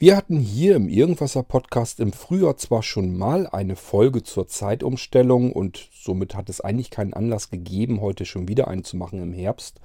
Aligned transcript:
Wir 0.00 0.16
hatten 0.16 0.38
hier 0.38 0.76
im 0.76 0.88
Irgendwasser 0.88 1.42
Podcast 1.42 1.98
im 1.98 2.12
Frühjahr 2.12 2.56
zwar 2.56 2.84
schon 2.84 3.18
mal 3.18 3.48
eine 3.48 3.74
Folge 3.74 4.22
zur 4.22 4.46
Zeitumstellung 4.46 5.52
und 5.52 5.88
somit 5.92 6.36
hat 6.36 6.48
es 6.48 6.60
eigentlich 6.60 6.92
keinen 6.92 7.14
Anlass 7.14 7.50
gegeben, 7.50 8.00
heute 8.00 8.24
schon 8.24 8.46
wieder 8.46 8.68
einen 8.68 8.84
zu 8.84 8.96
machen 8.96 9.20
im 9.20 9.32
Herbst. 9.32 9.80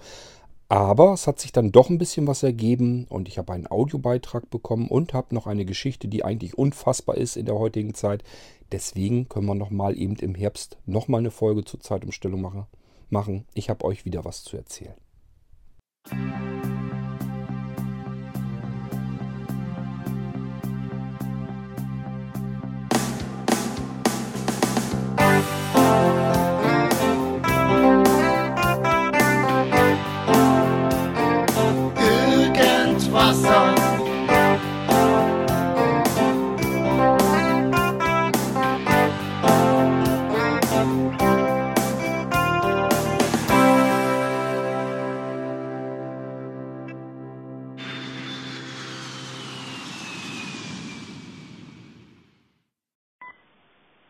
Aber 0.70 1.14
es 1.14 1.26
hat 1.26 1.40
sich 1.40 1.52
dann 1.52 1.72
doch 1.72 1.90
ein 1.90 1.98
bisschen 1.98 2.28
was 2.28 2.44
ergeben 2.44 3.08
und 3.10 3.28
ich 3.28 3.40
habe 3.40 3.54
einen 3.54 3.66
Audiobeitrag 3.66 4.52
bekommen 4.52 4.88
und 4.88 5.16
habe 5.16 5.34
noch 5.34 5.48
eine 5.48 5.66
Geschichte, 5.66 6.08
die 6.08 6.24
eigentlich 6.24 6.60
unfassbar 6.60 7.18
ist 7.18 7.36
in 7.36 7.48
der 7.48 7.58
heutigen 7.58 7.96
Zeit. 7.96 8.24
Deswegen 8.72 9.28
können 9.30 9.48
wir 9.48 9.56
nochmal 9.56 9.98
eben 9.98 10.18
im 10.18 10.36
Herbst 10.36 10.78
nochmal 10.86 11.22
eine 11.22 11.32
Folge 11.32 11.66
zur 11.66 11.80
Zeitumstellung 11.80 12.68
machen. 13.10 13.46
Ich 13.56 13.68
habe 13.72 13.84
euch 13.84 14.06
wieder 14.06 14.24
was 14.26 14.44
zu 14.44 14.58
erzählen. 14.58 14.94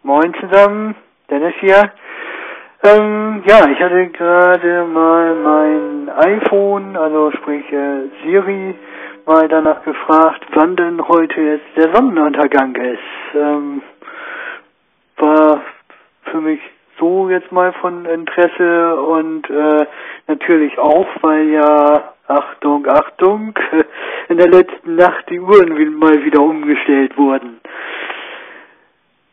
Moin 0.04 0.34
zusammen, 0.42 0.96
Dennis 1.30 1.54
hier. 1.62 1.94
Ähm, 2.84 3.42
ja, 3.46 3.70
ich 3.70 3.80
hatte 3.80 4.08
gerade 4.08 4.84
mal 4.84 5.34
mein 5.36 6.10
iPhone, 6.10 6.98
also 6.98 7.32
sprich 7.32 7.64
äh, 7.72 8.10
Siri, 8.22 8.76
mal 9.26 9.48
danach 9.48 9.84
gefragt, 9.84 10.46
wann 10.54 10.76
denn 10.76 11.08
heute 11.08 11.42
jetzt 11.42 11.66
der 11.76 11.94
Sonnenuntergang 11.94 12.76
ist. 12.76 13.36
Ähm, 13.36 13.82
war 15.18 15.62
für 16.26 16.42
mich 16.42 16.60
so 17.00 17.30
jetzt 17.30 17.52
mal 17.52 17.74
von 17.74 18.06
Interesse 18.06 18.96
und 18.96 19.50
äh, 19.50 19.86
natürlich 20.28 20.78
auch, 20.78 21.08
weil 21.22 21.50
ja, 21.50 22.14
Achtung, 22.28 22.88
Achtung, 22.88 23.54
in 24.30 24.38
der 24.38 24.50
letzten 24.50 24.96
Nacht 24.96 25.30
die 25.30 25.40
Uhren 25.40 25.98
mal 25.98 26.24
wieder 26.24 26.42
umgestellt 26.42 27.18
wurden. 27.18 27.60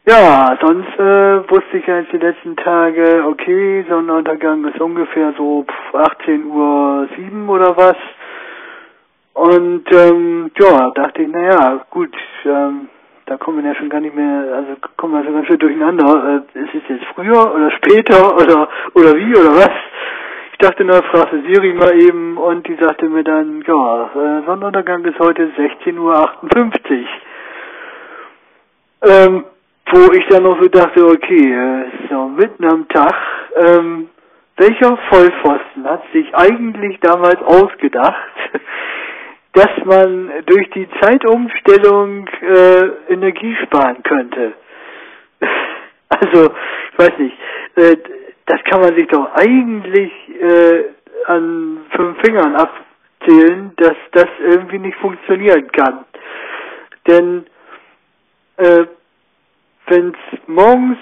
Ja, 0.06 0.58
sonst 0.60 0.98
äh, 0.98 1.50
wusste 1.50 1.76
ich 1.76 1.86
jetzt 1.86 2.12
die 2.12 2.18
letzten 2.18 2.56
Tage, 2.56 3.24
okay, 3.28 3.84
Sonnenuntergang 3.88 4.64
ist 4.64 4.80
ungefähr 4.80 5.34
so 5.36 5.64
18 5.92 6.46
Uhr 6.46 7.08
7 7.16 7.48
oder 7.48 7.76
was. 7.76 7.96
Und 9.34 9.84
ähm, 9.92 10.50
ja, 10.58 10.90
dachte 10.90 11.22
ich, 11.22 11.28
naja, 11.28 11.84
gut, 11.90 12.14
ähm, 12.44 12.88
da 13.26 13.36
kommen 13.36 13.62
wir 13.62 13.70
ja 13.70 13.76
schon 13.76 13.88
gar 13.88 14.00
nicht 14.00 14.14
mehr, 14.14 14.54
also 14.54 14.76
kommen 14.96 15.14
wir 15.14 15.24
schon 15.24 15.34
ganz 15.34 15.46
schön 15.46 15.58
durcheinander. 15.58 16.42
Äh, 16.54 16.58
ist 16.58 16.74
es 16.74 16.82
jetzt 16.88 17.04
früher 17.14 17.54
oder 17.54 17.70
später 17.72 18.36
oder 18.36 18.68
oder 18.94 19.16
wie 19.16 19.36
oder 19.36 19.54
was? 19.54 19.70
Ich 20.52 20.58
dachte 20.58 20.84
nur, 20.84 21.02
fragte 21.04 21.42
Siri 21.46 21.72
mal 21.72 21.98
eben 21.98 22.36
und 22.36 22.66
die 22.66 22.74
sagte 22.74 23.08
mir 23.08 23.24
dann, 23.24 23.62
ja, 23.66 24.10
äh, 24.14 24.44
Sonnenuntergang 24.46 25.04
ist 25.04 25.18
heute 25.18 25.50
16.58 25.56 25.98
Uhr. 25.98 27.08
Ähm, 29.02 29.44
wo 29.92 30.12
ich 30.12 30.26
dann 30.28 30.42
noch 30.42 30.60
so 30.60 30.68
dachte, 30.68 31.06
okay, 31.06 31.52
äh, 31.52 31.84
so 32.10 32.28
mitten 32.28 32.64
am 32.64 32.86
Tag, 32.88 33.14
ähm, 33.56 34.08
welcher 34.56 34.96
Vollpfosten 35.08 35.84
hat 35.84 36.02
sich 36.12 36.34
eigentlich 36.34 37.00
damals 37.00 37.40
ausgedacht, 37.42 38.34
dass 39.52 39.84
man 39.84 40.30
durch 40.46 40.70
die 40.70 40.88
Zeitumstellung 41.00 42.28
äh, 42.42 43.12
Energie 43.12 43.56
sparen 43.64 44.02
könnte? 44.02 44.52
Also, 46.12 46.52
ich 46.92 46.98
weiß 46.98 47.18
nicht, 47.18 47.36
äh, 47.76 47.96
das 48.46 48.60
kann 48.64 48.80
man 48.80 48.96
sich 48.96 49.06
doch 49.06 49.32
eigentlich 49.36 50.12
äh, 50.40 50.84
an 51.26 51.86
fünf 51.94 52.18
Fingern 52.20 52.56
abzählen, 52.56 53.72
dass 53.76 53.94
das 54.10 54.26
irgendwie 54.40 54.80
nicht 54.80 54.98
funktionieren 54.98 55.70
kann. 55.70 56.04
Denn 57.06 57.46
äh, 58.56 58.86
wenn 59.86 60.08
es 60.08 60.38
morgens 60.48 60.98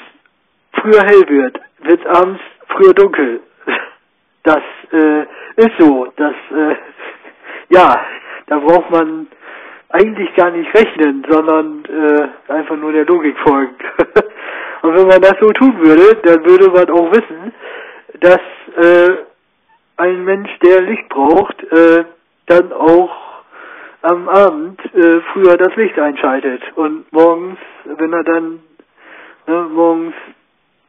früher 0.73 1.03
hell 1.03 1.29
wird, 1.29 1.59
wird 1.85 2.01
es 2.05 2.07
abends 2.07 2.41
früher 2.69 2.95
dunkel. 2.95 3.41
Das 4.45 4.63
äh, 4.93 5.23
ist 5.57 5.73
so. 5.79 6.11
Das 6.17 6.35
äh, 6.55 6.77
ja, 7.69 8.01
da 8.49 8.59
braucht 8.59 8.91
man 8.91 9.29
eigentlich 9.91 10.35
gar 10.35 10.51
nicht 10.51 10.73
rechnen, 10.75 11.25
sondern 11.29 11.85
äh, 11.85 12.53
einfach 12.53 12.77
nur 12.77 12.93
der 12.93 13.07
Logik 13.07 13.39
folgen. 13.41 13.75
Und 14.83 14.97
wenn 14.97 15.09
man 15.09 15.21
das 15.21 15.35
so 15.41 15.49
tun 15.53 15.79
würde, 15.81 16.17
dann 16.23 16.45
würde 16.45 16.71
man 16.71 16.91
auch 16.91 17.11
wissen, 17.11 17.53
dass 18.21 18.41
äh, 18.77 19.17
ein 19.97 20.25
Mensch, 20.25 20.51
der 20.63 20.83
Licht 20.83 21.09
braucht, 21.09 21.63
äh, 21.73 22.05
dann 22.47 22.73
auch 22.73 23.11
am 24.03 24.29
Abend 24.29 24.81
äh, 24.95 25.21
früher 25.33 25.57
das 25.57 25.75
Licht 25.77 25.99
einschaltet 25.99 26.63
und 26.77 27.11
morgens, 27.13 27.59
wenn 27.85 28.13
er 28.13 28.23
dann 28.23 28.61
ne, 29.47 29.67
morgens 29.71 30.15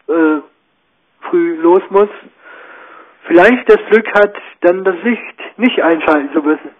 äh, 0.07 0.41
früh 1.21 1.55
los 1.55 1.81
muss, 1.89 2.09
vielleicht 3.23 3.67
das 3.69 3.79
Glück 3.89 4.07
hat, 4.13 4.35
dann 4.61 4.83
das 4.83 4.95
Licht 5.03 5.57
nicht 5.57 5.81
einschalten 5.81 6.31
zu 6.33 6.41
müssen. 6.41 6.78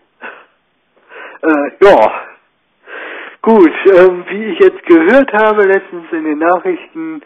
Äh, 1.41 1.85
ja. 1.85 2.11
Gut, 3.41 3.72
ähm, 3.85 4.25
wie 4.29 4.45
ich 4.45 4.59
jetzt 4.59 4.85
gehört 4.85 5.31
habe 5.33 5.63
letztens 5.63 6.11
in 6.11 6.25
den 6.25 6.39
Nachrichten, 6.39 7.22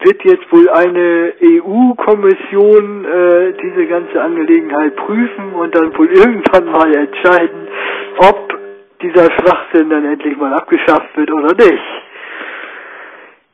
wird 0.00 0.24
jetzt 0.24 0.50
wohl 0.50 0.68
eine 0.70 1.34
EU-Kommission 1.42 3.04
äh, 3.04 3.52
diese 3.62 3.86
ganze 3.86 4.22
Angelegenheit 4.22 4.96
prüfen 4.96 5.52
und 5.52 5.74
dann 5.74 5.96
wohl 5.96 6.08
irgendwann 6.08 6.66
mal 6.66 6.94
entscheiden, 6.94 7.68
ob 8.18 8.58
dieser 9.02 9.30
Schwachsinn 9.32 9.90
dann 9.90 10.04
endlich 10.04 10.36
mal 10.36 10.54
abgeschafft 10.54 11.16
wird 11.16 11.30
oder 11.30 11.54
nicht. 11.54 11.84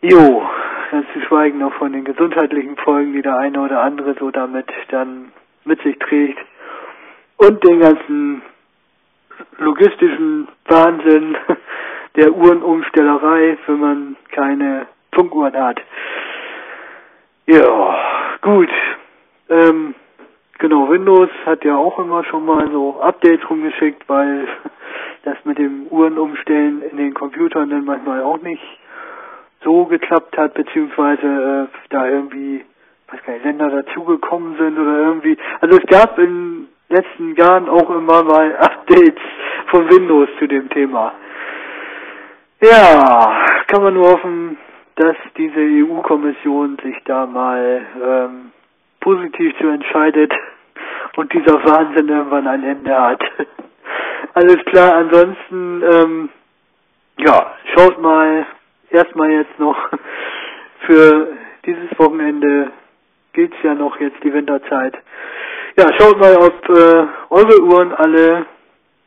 Jo, 0.02 0.42
ganz 0.90 1.06
zu 1.12 1.20
schweigen 1.22 1.58
noch 1.58 1.74
von 1.74 1.92
den 1.92 2.04
gesundheitlichen 2.04 2.76
Folgen, 2.76 3.12
die 3.12 3.22
der 3.22 3.36
eine 3.36 3.60
oder 3.60 3.82
andere 3.82 4.14
so 4.18 4.30
damit 4.30 4.66
dann 4.90 5.32
mit 5.64 5.82
sich 5.82 5.98
trägt. 5.98 6.38
Und 7.36 7.62
den 7.64 7.80
ganzen 7.80 8.42
logistischen 9.60 10.48
Wahnsinn 10.66 11.37
der 12.16 12.32
Uhrenumstellerei, 12.32 13.59
wenn 13.66 13.81
man 13.81 14.16
keine 14.32 14.87
Funkuhren 15.12 15.54
hat. 15.54 15.81
Ja, 17.47 17.97
gut. 18.43 18.70
Ähm, 19.49 19.94
genau, 20.59 20.88
Windows 20.88 21.31
hat 21.44 21.65
ja 21.65 21.76
auch 21.76 21.99
immer 21.99 22.25
schon 22.25 22.47
mal 22.47 22.70
so 22.70 23.00
Updates 23.00 23.49
rumgeschickt, 23.49 24.09
weil 24.09 24.49
das 25.25 25.37
mit 25.44 25.59
dem 25.59 25.87
Uhrenumstellen 25.91 26.82
in 26.82 26.97
den 26.97 27.15
Computern 27.15 27.70
dann 27.70 27.84
manchmal 27.84 28.22
auch 28.22 28.41
nicht 28.41 28.62
so 29.62 29.84
geklappt 29.84 30.38
hat, 30.38 30.54
beziehungsweise 30.54 31.69
äh, 31.70 31.78
da 31.91 32.09
irgendwie, 32.09 32.65
weiß 33.09 33.22
gar 33.25 33.34
nicht, 33.34 33.44
Länder 33.44 33.69
dazugekommen 33.70 34.56
sind 34.56 34.78
oder 34.78 34.99
irgendwie. 34.99 35.37
Also 35.60 35.76
es 35.76 35.87
gab 35.87 36.19
in 36.19 36.69
letzten 36.90 37.34
Jahren 37.36 37.68
auch 37.68 37.88
immer 37.90 38.22
mal 38.22 38.56
Updates 38.56 39.22
von 39.70 39.88
Windows 39.90 40.28
zu 40.38 40.46
dem 40.46 40.68
Thema. 40.70 41.14
Ja, 42.60 43.46
kann 43.69 43.82
man 43.82 43.94
nur 43.94 44.10
hoffen, 44.10 44.58
dass 44.96 45.16
diese 45.37 45.60
EU-Kommission 45.60 46.76
sich 46.82 46.96
da 47.04 47.25
mal 47.25 47.87
ähm, 48.04 48.52
positiv 49.00 49.56
zu 49.58 49.69
entscheidet 49.69 50.32
und 51.16 51.32
dieser 51.32 51.64
Wahnsinn 51.64 52.08
irgendwann 52.08 52.46
ein 52.46 52.64
Ende 52.64 52.94
hat. 52.94 53.22
Alles 54.34 54.58
klar, 54.66 54.96
ansonsten, 54.96 55.82
ähm, 55.82 56.28
ja, 57.19 57.54
schaut 57.75 58.00
mal, 58.02 58.46
erstmal 58.90 59.31
jetzt 59.31 59.58
noch 59.58 59.76
für 60.86 61.28
dieses 61.64 61.98
Wochenende 61.98 62.72
gilt's 63.32 63.56
ja 63.62 63.75
noch 63.75 63.98
jetzt 64.00 64.22
die 64.22 64.32
Winterzeit. 64.32 64.96
Ja, 65.81 65.91
schaut 65.99 66.21
mal, 66.21 66.37
ob 66.37 66.69
äh, 66.69 67.06
eure 67.31 67.62
Uhren 67.62 67.94
alle 67.94 68.44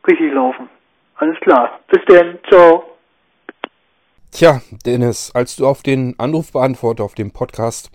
richtig 0.08 0.34
laufen. 0.34 0.68
Alles 1.14 1.38
klar. 1.38 1.78
Bis 1.86 2.00
denn. 2.08 2.36
Ciao. 2.50 2.82
Tja, 4.32 4.60
Dennis, 4.84 5.30
als 5.36 5.54
du 5.54 5.68
auf 5.68 5.84
den 5.84 6.18
Anrufbeantworter, 6.18 7.04
auf 7.04 7.14
dem 7.14 7.30
Podcast 7.30 7.92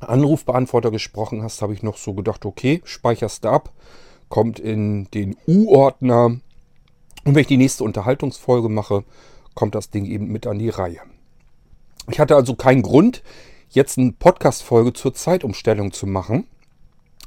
Anrufbeantworter 0.00 0.90
gesprochen 0.90 1.44
hast, 1.44 1.62
habe 1.62 1.72
ich 1.72 1.84
noch 1.84 1.96
so 1.96 2.12
gedacht, 2.14 2.44
okay, 2.44 2.82
speicherst 2.82 3.44
du 3.44 3.50
ab, 3.50 3.68
kommt 4.28 4.58
in 4.58 5.08
den 5.14 5.36
U-Ordner 5.46 6.24
Und 6.24 6.42
wenn 7.24 7.42
ich 7.42 7.46
die 7.46 7.58
nächste 7.58 7.84
Unterhaltungsfolge 7.84 8.68
mache, 8.68 9.04
kommt 9.54 9.76
das 9.76 9.90
Ding 9.90 10.04
eben 10.04 10.32
mit 10.32 10.48
an 10.48 10.58
die 10.58 10.70
Reihe. 10.70 10.98
Ich 12.10 12.18
hatte 12.18 12.34
also 12.34 12.56
keinen 12.56 12.82
Grund, 12.82 13.22
jetzt 13.68 13.98
eine 13.98 14.10
Podcast-Folge 14.10 14.94
zur 14.94 15.14
Zeitumstellung 15.14 15.92
zu 15.92 16.08
machen. 16.08 16.48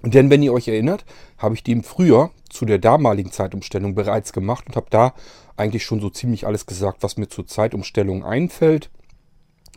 Denn 0.04 0.30
wenn 0.30 0.44
ihr 0.44 0.54
euch 0.54 0.68
erinnert, 0.68 1.06
habe 1.38 1.56
ich 1.56 1.64
die 1.64 1.72
im 1.72 1.84
Frühjahr 1.84 2.32
zu 2.50 2.66
der 2.66 2.78
damaligen 2.78 3.32
Zeitumstellung 3.32 3.96
bereits 3.96 4.34
gemacht 4.34 4.68
und 4.68 4.76
habe 4.76 4.88
da 4.90 5.14
eigentlich 5.56 5.86
schon 5.86 6.02
so 6.02 6.10
ziemlich 6.10 6.46
alles 6.46 6.66
gesagt, 6.66 7.04
was 7.04 7.18
mir 7.18 7.30
zur 7.30 7.48
Zeitumstellung 7.48 8.26
einfällt. 8.26 8.90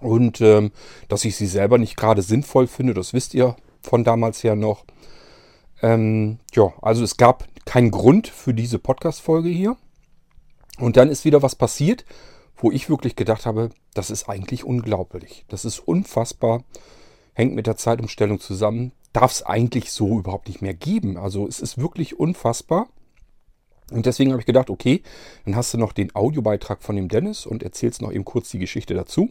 Und 0.00 0.40
ähm, 0.40 0.73
dass 1.08 1.25
ich 1.25 1.37
sie 1.37 1.46
selber 1.46 1.78
nicht 1.78 1.96
gerade 1.96 2.23
sinnvoll 2.23 2.67
finde, 2.67 2.93
das 2.93 3.12
wisst 3.12 3.34
ihr 3.34 3.56
von 3.81 4.05
damals 4.05 4.43
her 4.43 4.56
noch. 4.56 4.84
Ähm, 5.81 6.38
ja, 6.55 6.72
also 6.82 7.05
es 7.05 7.17
gab 7.17 7.46
keinen 7.64 7.90
Grund 7.90 8.29
für 8.29 8.52
diese 8.52 8.79
Podcast-Folge 8.79 9.49
hier. 9.49 9.76
Und 10.79 10.96
dann 10.96 11.08
ist 11.08 11.25
wieder 11.25 11.43
was 11.43 11.55
passiert, 11.55 12.05
wo 12.56 12.70
ich 12.70 12.90
wirklich 12.90 13.17
gedacht 13.17 13.46
habe, 13.46 13.70
das 13.94 14.11
ist 14.11 14.29
eigentlich 14.29 14.64
unglaublich. 14.64 15.44
Das 15.49 15.64
ist 15.64 15.79
unfassbar. 15.79 16.64
Hängt 17.34 17.55
mit 17.55 17.67
der 17.67 17.76
Zeitumstellung 17.76 18.40
zusammen. 18.40 18.93
Darf 19.16 19.32
es 19.32 19.42
eigentlich 19.46 19.92
so 19.92 20.18
überhaupt 20.18 20.46
nicht 20.46 20.60
mehr 20.60 20.74
geben. 20.74 21.16
Also 21.16 21.48
es 21.48 21.60
ist 21.60 21.78
wirklich 21.78 22.18
unfassbar. 22.18 22.88
Und 23.90 24.04
deswegen 24.04 24.32
habe 24.32 24.40
ich 24.40 24.46
gedacht, 24.46 24.68
okay, 24.68 25.02
dann 25.46 25.56
hast 25.56 25.72
du 25.72 25.78
noch 25.78 25.94
den 25.94 26.14
Audiobeitrag 26.14 26.82
von 26.82 26.96
dem 26.96 27.08
Dennis 27.08 27.46
und 27.46 27.62
erzählst 27.62 28.02
noch 28.02 28.12
eben 28.12 28.26
kurz 28.26 28.50
die 28.50 28.58
Geschichte 28.58 28.92
dazu. 28.92 29.30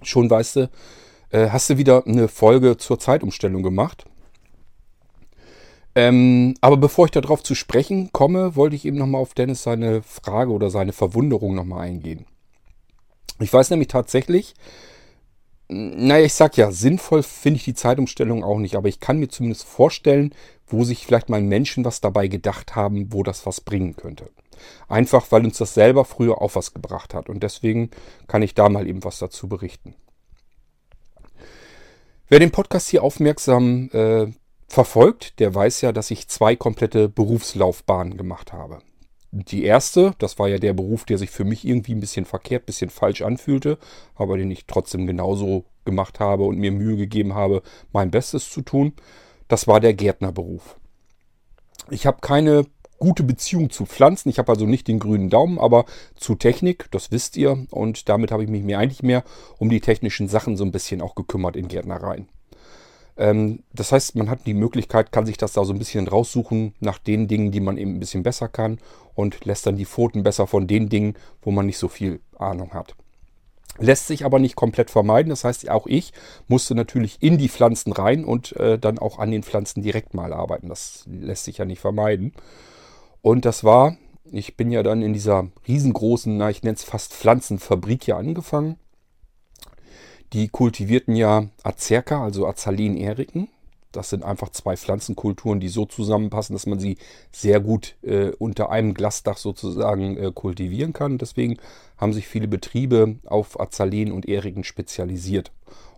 Schon 0.00 0.30
weißt 0.30 0.56
du, 0.56 0.70
äh, 1.32 1.50
hast 1.50 1.68
du 1.68 1.76
wieder 1.76 2.06
eine 2.06 2.28
Folge 2.28 2.78
zur 2.78 2.98
Zeitumstellung 2.98 3.62
gemacht. 3.62 4.06
Ähm, 5.94 6.54
aber 6.62 6.78
bevor 6.78 7.04
ich 7.04 7.10
darauf 7.10 7.42
zu 7.42 7.54
sprechen 7.54 8.10
komme, 8.10 8.56
wollte 8.56 8.74
ich 8.74 8.86
eben 8.86 8.96
nochmal 8.96 9.20
auf 9.20 9.34
Dennis 9.34 9.64
seine 9.64 10.00
Frage 10.00 10.50
oder 10.50 10.70
seine 10.70 10.94
Verwunderung 10.94 11.54
nochmal 11.54 11.88
eingehen. 11.88 12.24
Ich 13.38 13.52
weiß 13.52 13.68
nämlich 13.68 13.88
tatsächlich, 13.88 14.54
naja, 15.68 16.24
ich 16.24 16.34
sag 16.34 16.56
ja, 16.56 16.70
sinnvoll 16.70 17.22
finde 17.22 17.58
ich 17.58 17.64
die 17.64 17.74
Zeitumstellung 17.74 18.42
auch 18.42 18.58
nicht, 18.58 18.74
aber 18.74 18.88
ich 18.88 19.00
kann 19.00 19.18
mir 19.18 19.28
zumindest 19.28 19.64
vorstellen, 19.64 20.34
wo 20.66 20.84
sich 20.84 21.06
vielleicht 21.06 21.28
mal 21.28 21.42
Menschen 21.42 21.84
was 21.84 22.00
dabei 22.00 22.28
gedacht 22.28 22.74
haben, 22.74 23.12
wo 23.12 23.22
das 23.22 23.46
was 23.46 23.60
bringen 23.60 23.94
könnte. 23.96 24.30
Einfach, 24.88 25.30
weil 25.30 25.44
uns 25.44 25.58
das 25.58 25.74
selber 25.74 26.04
früher 26.04 26.40
auch 26.42 26.54
was 26.54 26.74
gebracht 26.74 27.14
hat. 27.14 27.28
Und 27.28 27.42
deswegen 27.42 27.90
kann 28.26 28.42
ich 28.42 28.54
da 28.54 28.68
mal 28.68 28.88
eben 28.88 29.04
was 29.04 29.18
dazu 29.18 29.48
berichten. 29.48 29.94
Wer 32.28 32.40
den 32.40 32.50
Podcast 32.50 32.88
hier 32.88 33.02
aufmerksam 33.02 33.90
äh, 33.92 34.26
verfolgt, 34.66 35.38
der 35.38 35.54
weiß 35.54 35.80
ja, 35.82 35.92
dass 35.92 36.10
ich 36.10 36.28
zwei 36.28 36.56
komplette 36.56 37.08
Berufslaufbahnen 37.08 38.16
gemacht 38.16 38.52
habe. 38.52 38.80
Die 39.30 39.64
erste, 39.64 40.14
das 40.18 40.38
war 40.38 40.48
ja 40.48 40.58
der 40.58 40.72
Beruf, 40.72 41.04
der 41.04 41.18
sich 41.18 41.30
für 41.30 41.44
mich 41.44 41.66
irgendwie 41.66 41.94
ein 41.94 42.00
bisschen 42.00 42.24
verkehrt, 42.24 42.62
ein 42.62 42.66
bisschen 42.66 42.90
falsch 42.90 43.20
anfühlte, 43.20 43.78
aber 44.14 44.38
den 44.38 44.50
ich 44.50 44.66
trotzdem 44.66 45.06
genauso 45.06 45.64
gemacht 45.84 46.18
habe 46.18 46.44
und 46.44 46.58
mir 46.58 46.72
Mühe 46.72 46.96
gegeben 46.96 47.34
habe, 47.34 47.62
mein 47.92 48.10
Bestes 48.10 48.50
zu 48.50 48.62
tun. 48.62 48.94
Das 49.48 49.66
war 49.66 49.80
der 49.80 49.94
Gärtnerberuf. 49.94 50.78
Ich 51.90 52.06
habe 52.06 52.18
keine 52.20 52.64
gute 52.98 53.22
Beziehung 53.22 53.70
zu 53.70 53.86
Pflanzen. 53.86 54.28
Ich 54.28 54.38
habe 54.38 54.52
also 54.52 54.66
nicht 54.66 54.88
den 54.88 54.98
grünen 54.98 55.30
Daumen, 55.30 55.58
aber 55.58 55.84
zu 56.16 56.34
Technik, 56.34 56.88
das 56.90 57.10
wisst 57.10 57.36
ihr. 57.36 57.66
Und 57.70 58.08
damit 58.08 58.30
habe 58.30 58.44
ich 58.44 58.50
mich 58.50 58.62
mir 58.62 58.78
eigentlich 58.78 59.02
mehr 59.02 59.24
um 59.58 59.70
die 59.70 59.80
technischen 59.80 60.28
Sachen 60.28 60.56
so 60.56 60.64
ein 60.64 60.72
bisschen 60.72 61.00
auch 61.00 61.14
gekümmert 61.14 61.56
in 61.56 61.68
Gärtnereien. 61.68 62.28
Ähm, 63.18 63.64
das 63.72 63.92
heißt, 63.92 64.16
man 64.16 64.30
hat 64.30 64.46
die 64.46 64.54
Möglichkeit, 64.54 65.12
kann 65.12 65.26
sich 65.26 65.36
das 65.36 65.52
da 65.52 65.64
so 65.64 65.72
ein 65.72 65.78
bisschen 65.78 66.08
raussuchen 66.08 66.74
nach 66.80 66.98
den 66.98 67.28
Dingen, 67.28 67.50
die 67.50 67.60
man 67.60 67.76
eben 67.76 67.96
ein 67.96 68.00
bisschen 68.00 68.22
besser 68.22 68.48
kann 68.48 68.78
und 69.14 69.44
lässt 69.44 69.66
dann 69.66 69.76
die 69.76 69.84
Pfoten 69.84 70.22
besser 70.22 70.46
von 70.46 70.66
den 70.66 70.88
Dingen, 70.88 71.14
wo 71.42 71.50
man 71.50 71.66
nicht 71.66 71.78
so 71.78 71.88
viel 71.88 72.20
Ahnung 72.38 72.72
hat. 72.72 72.94
Lässt 73.80 74.06
sich 74.06 74.24
aber 74.24 74.38
nicht 74.38 74.56
komplett 74.56 74.90
vermeiden. 74.90 75.30
Das 75.30 75.44
heißt, 75.44 75.68
auch 75.70 75.86
ich 75.86 76.12
musste 76.48 76.74
natürlich 76.74 77.18
in 77.20 77.38
die 77.38 77.48
Pflanzen 77.48 77.92
rein 77.92 78.24
und 78.24 78.56
äh, 78.56 78.78
dann 78.78 78.98
auch 78.98 79.18
an 79.18 79.30
den 79.30 79.42
Pflanzen 79.42 79.82
direkt 79.82 80.14
mal 80.14 80.32
arbeiten. 80.32 80.68
Das 80.68 81.04
lässt 81.06 81.44
sich 81.44 81.58
ja 81.58 81.64
nicht 81.64 81.80
vermeiden. 81.80 82.32
Und 83.22 83.44
das 83.44 83.62
war, 83.62 83.96
ich 84.30 84.56
bin 84.56 84.70
ja 84.70 84.82
dann 84.82 85.02
in 85.02 85.12
dieser 85.12 85.48
riesengroßen, 85.66 86.36
na, 86.36 86.50
ich 86.50 86.62
nenne 86.62 86.74
es 86.74 86.84
fast 86.84 87.12
Pflanzenfabrik 87.12 88.04
hier 88.04 88.16
angefangen. 88.16 88.76
Die 90.32 90.48
kultivierten 90.48 91.16
ja 91.16 91.46
Azerka, 91.62 92.22
also 92.22 92.46
Azaleen-Eriken. 92.46 93.48
Das 93.92 94.10
sind 94.10 94.22
einfach 94.22 94.50
zwei 94.50 94.76
Pflanzenkulturen, 94.76 95.60
die 95.60 95.68
so 95.68 95.86
zusammenpassen, 95.86 96.54
dass 96.54 96.66
man 96.66 96.78
sie 96.78 96.98
sehr 97.32 97.60
gut 97.60 97.96
äh, 98.02 98.32
unter 98.38 98.70
einem 98.70 98.92
Glasdach 98.92 99.38
sozusagen 99.38 100.18
äh, 100.18 100.30
kultivieren 100.34 100.92
kann. 100.92 101.16
Deswegen 101.16 101.56
haben 101.96 102.12
sich 102.12 102.28
viele 102.28 102.48
Betriebe 102.48 103.16
auf 103.24 103.58
Azaleen 103.58 104.12
und 104.12 104.28
Eriken 104.28 104.64
spezialisiert. 104.64 105.50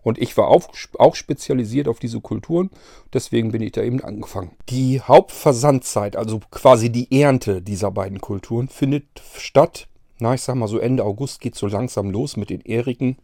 Und 0.02 0.18
ich 0.18 0.36
war 0.36 0.48
auch, 0.48 0.70
auch 0.98 1.14
spezialisiert 1.14 1.88
auf 1.88 1.98
diese 1.98 2.20
Kulturen. 2.20 2.70
Deswegen 3.12 3.50
bin 3.50 3.60
ich 3.60 3.72
da 3.72 3.82
eben 3.82 4.02
angefangen. 4.02 4.52
Die 4.68 5.00
Hauptversandzeit, 5.00 6.16
also 6.16 6.40
quasi 6.50 6.90
die 6.90 7.20
Ernte 7.20 7.60
dieser 7.60 7.90
beiden 7.90 8.20
Kulturen, 8.20 8.68
findet 8.68 9.04
statt. 9.36 9.88
Na, 10.20 10.34
ich 10.34 10.42
sag 10.42 10.54
mal 10.54 10.68
so 10.68 10.78
Ende 10.78 11.04
August 11.04 11.40
geht 11.40 11.54
so 11.54 11.66
langsam 11.66 12.10
los 12.10 12.36
mit 12.36 12.50
den 12.50 12.64
Eriken. 12.64 13.16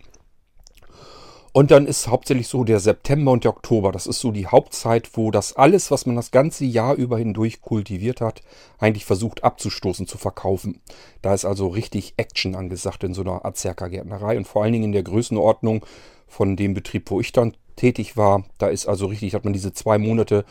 Und 1.56 1.70
dann 1.70 1.86
ist 1.86 2.08
hauptsächlich 2.08 2.48
so 2.48 2.64
der 2.64 2.80
September 2.80 3.32
und 3.32 3.44
der 3.44 3.50
Oktober. 3.50 3.90
Das 3.90 4.06
ist 4.06 4.20
so 4.20 4.30
die 4.30 4.46
Hauptzeit, 4.46 5.08
wo 5.14 5.30
das 5.30 5.56
alles, 5.56 5.90
was 5.90 6.04
man 6.04 6.14
das 6.14 6.30
ganze 6.30 6.66
Jahr 6.66 6.96
über 6.96 7.16
hindurch 7.16 7.62
kultiviert 7.62 8.20
hat, 8.20 8.42
eigentlich 8.78 9.06
versucht 9.06 9.42
abzustoßen, 9.42 10.06
zu 10.06 10.18
verkaufen. 10.18 10.82
Da 11.22 11.32
ist 11.32 11.46
also 11.46 11.68
richtig 11.68 12.12
Action 12.18 12.56
angesagt 12.56 13.04
in 13.04 13.14
so 13.14 13.22
einer 13.22 13.46
Azerka-Gärtnerei 13.46 14.36
und 14.36 14.46
vor 14.46 14.64
allen 14.64 14.74
Dingen 14.74 14.84
in 14.84 14.92
der 14.92 15.02
Größenordnung 15.02 15.86
von 16.28 16.56
dem 16.56 16.74
Betrieb, 16.74 17.10
wo 17.10 17.20
ich 17.20 17.32
dann 17.32 17.56
tätig 17.74 18.18
war. 18.18 18.44
Da 18.58 18.66
ist 18.66 18.86
also 18.86 19.06
richtig, 19.06 19.32
hat 19.32 19.44
man 19.44 19.54
diese 19.54 19.72
zwei 19.72 19.96
Monate, 19.96 20.44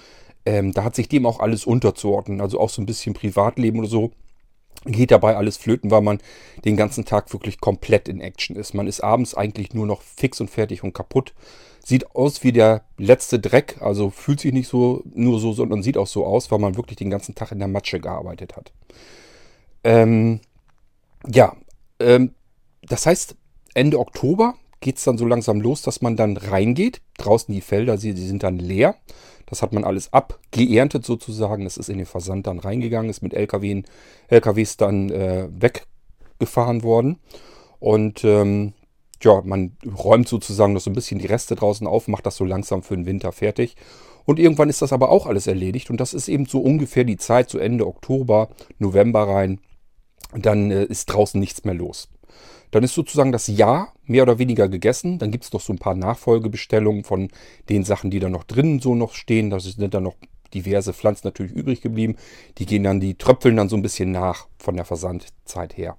ähm, 0.43 0.71
da 0.71 0.83
hat 0.83 0.95
sich 0.95 1.07
dem 1.07 1.27
auch 1.27 1.39
alles 1.39 1.65
unterzuordnen. 1.65 2.41
Also 2.41 2.59
auch 2.59 2.71
so 2.71 2.81
ein 2.81 2.87
bisschen 2.87 3.13
Privatleben 3.13 3.77
oder 3.77 3.89
so 3.89 4.09
geht 4.85 5.11
dabei 5.11 5.35
alles 5.35 5.57
flöten, 5.57 5.91
weil 5.91 6.01
man 6.01 6.19
den 6.63 6.77
ganzen 6.77 7.05
Tag 7.05 7.31
wirklich 7.33 7.59
komplett 7.59 8.07
in 8.07 8.21
Action 8.21 8.55
ist. 8.55 8.73
Man 8.73 8.87
ist 8.87 9.01
abends 9.01 9.35
eigentlich 9.35 9.73
nur 9.73 9.85
noch 9.85 10.01
fix 10.01 10.41
und 10.41 10.49
fertig 10.49 10.83
und 10.83 10.93
kaputt. 10.93 11.33
Sieht 11.83 12.15
aus 12.15 12.43
wie 12.43 12.51
der 12.51 12.83
letzte 12.97 13.39
Dreck, 13.39 13.77
also 13.79 14.09
fühlt 14.09 14.39
sich 14.39 14.53
nicht 14.53 14.67
so 14.67 15.03
nur 15.13 15.39
so, 15.39 15.53
sondern 15.53 15.83
sieht 15.83 15.97
auch 15.97 16.07
so 16.07 16.25
aus, 16.25 16.51
weil 16.51 16.59
man 16.59 16.77
wirklich 16.77 16.97
den 16.97 17.11
ganzen 17.11 17.35
Tag 17.35 17.51
in 17.51 17.59
der 17.59 17.67
Matsche 17.67 17.99
gearbeitet 17.99 18.55
hat. 18.55 18.71
Ähm, 19.83 20.39
ja, 21.27 21.55
ähm, 21.99 22.33
das 22.81 23.05
heißt, 23.05 23.35
Ende 23.75 23.99
Oktober 23.99 24.55
geht 24.79 24.97
es 24.97 25.03
dann 25.03 25.17
so 25.17 25.25
langsam 25.25 25.61
los, 25.61 25.81
dass 25.81 26.01
man 26.01 26.15
dann 26.15 26.37
reingeht. 26.37 27.01
Draußen 27.17 27.53
die 27.53 27.61
Felder, 27.61 27.97
sie, 27.97 28.13
sie 28.13 28.27
sind 28.27 28.43
dann 28.43 28.59
leer. 28.59 28.95
Das 29.45 29.61
hat 29.61 29.73
man 29.73 29.83
alles 29.83 30.11
abgeerntet 30.13 31.05
sozusagen. 31.05 31.63
Das 31.63 31.77
ist 31.77 31.89
in 31.89 31.97
den 31.97 32.07
Versand 32.07 32.47
dann 32.47 32.59
reingegangen, 32.59 33.09
ist 33.09 33.21
mit 33.21 33.33
LKW, 33.33 33.83
LKWs 34.27 34.77
dann 34.77 35.09
äh, 35.09 35.47
weggefahren 35.51 36.83
worden. 36.83 37.19
Und 37.79 38.23
ähm, 38.23 38.73
ja, 39.21 39.41
man 39.43 39.77
räumt 39.85 40.27
sozusagen 40.27 40.73
noch 40.73 40.81
so 40.81 40.89
ein 40.89 40.95
bisschen 40.95 41.19
die 41.19 41.27
Reste 41.27 41.55
draußen 41.55 41.87
auf, 41.87 42.07
macht 42.07 42.25
das 42.25 42.37
so 42.37 42.45
langsam 42.45 42.83
für 42.83 42.95
den 42.95 43.05
Winter 43.05 43.31
fertig. 43.31 43.75
Und 44.25 44.39
irgendwann 44.39 44.69
ist 44.69 44.81
das 44.81 44.91
aber 44.91 45.09
auch 45.09 45.27
alles 45.27 45.47
erledigt. 45.47 45.89
Und 45.89 45.99
das 45.99 46.13
ist 46.13 46.27
eben 46.27 46.45
so 46.45 46.59
ungefähr 46.59 47.03
die 47.03 47.17
Zeit, 47.17 47.49
so 47.49 47.59
Ende 47.59 47.85
Oktober, 47.85 48.49
November 48.79 49.27
rein. 49.27 49.59
Dann 50.33 50.71
äh, 50.71 50.85
ist 50.85 51.05
draußen 51.05 51.39
nichts 51.39 51.63
mehr 51.63 51.75
los. 51.75 52.09
Dann 52.71 52.83
ist 52.83 52.93
sozusagen 52.93 53.31
das 53.31 53.47
Jahr 53.47 53.93
mehr 54.05 54.23
oder 54.23 54.39
weniger 54.39 54.67
gegessen. 54.67 55.19
Dann 55.19 55.31
gibt 55.31 55.43
es 55.43 55.53
noch 55.53 55.61
so 55.61 55.73
ein 55.73 55.79
paar 55.79 55.95
Nachfolgebestellungen 55.95 57.03
von 57.03 57.29
den 57.69 57.83
Sachen, 57.83 58.11
die 58.11 58.19
da 58.19 58.29
noch 58.29 58.43
drinnen 58.43 58.79
so 58.79 58.95
noch 58.95 59.13
stehen. 59.13 59.49
Da 59.49 59.59
sind 59.59 59.93
dann 59.93 60.03
noch 60.03 60.15
diverse 60.53 60.93
Pflanzen 60.93 61.27
natürlich 61.27 61.53
übrig 61.53 61.81
geblieben. 61.81 62.15
Die 62.57 62.65
gehen 62.65 62.83
dann, 62.83 62.99
die 62.99 63.15
tröpfeln 63.15 63.55
dann 63.55 63.69
so 63.69 63.75
ein 63.75 63.81
bisschen 63.81 64.11
nach 64.11 64.47
von 64.57 64.75
der 64.75 64.85
Versandzeit 64.85 65.77
her. 65.77 65.97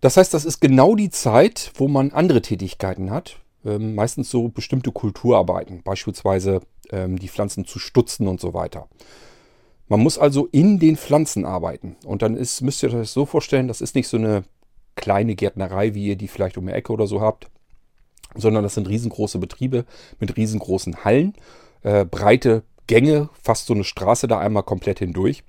Das 0.00 0.16
heißt, 0.16 0.34
das 0.34 0.44
ist 0.44 0.60
genau 0.60 0.96
die 0.96 1.10
Zeit, 1.10 1.72
wo 1.76 1.88
man 1.88 2.12
andere 2.12 2.42
Tätigkeiten 2.42 3.10
hat. 3.10 3.40
Ähm, 3.64 3.94
meistens 3.94 4.30
so 4.30 4.48
bestimmte 4.48 4.92
Kulturarbeiten, 4.92 5.82
beispielsweise 5.82 6.60
ähm, 6.90 7.18
die 7.18 7.28
Pflanzen 7.28 7.64
zu 7.64 7.78
stutzen 7.78 8.28
und 8.28 8.38
so 8.38 8.52
weiter. 8.52 8.88
Man 9.88 10.00
muss 10.00 10.18
also 10.18 10.46
in 10.52 10.78
den 10.78 10.96
Pflanzen 10.96 11.44
arbeiten. 11.44 11.96
Und 12.04 12.22
dann 12.22 12.36
ist, 12.36 12.60
müsst 12.60 12.82
ihr 12.82 12.90
euch 12.90 12.94
das 12.94 13.12
so 13.12 13.26
vorstellen, 13.26 13.68
das 13.68 13.80
ist 13.80 13.94
nicht 13.94 14.08
so 14.08 14.16
eine 14.16 14.44
kleine 14.96 15.34
Gärtnerei, 15.34 15.94
wie 15.94 16.06
ihr 16.06 16.16
die 16.16 16.28
vielleicht 16.28 16.56
um 16.58 16.66
die 16.66 16.72
Ecke 16.72 16.92
oder 16.92 17.06
so 17.06 17.20
habt, 17.20 17.48
sondern 18.34 18.62
das 18.62 18.74
sind 18.74 18.88
riesengroße 18.88 19.38
Betriebe 19.38 19.84
mit 20.20 20.36
riesengroßen 20.36 21.04
Hallen, 21.04 21.34
äh, 21.82 22.04
breite 22.04 22.62
Gänge, 22.86 23.28
fast 23.40 23.66
so 23.66 23.74
eine 23.74 23.84
Straße 23.84 24.28
da 24.28 24.38
einmal 24.38 24.62
komplett 24.62 24.98
hindurch. 24.98 25.42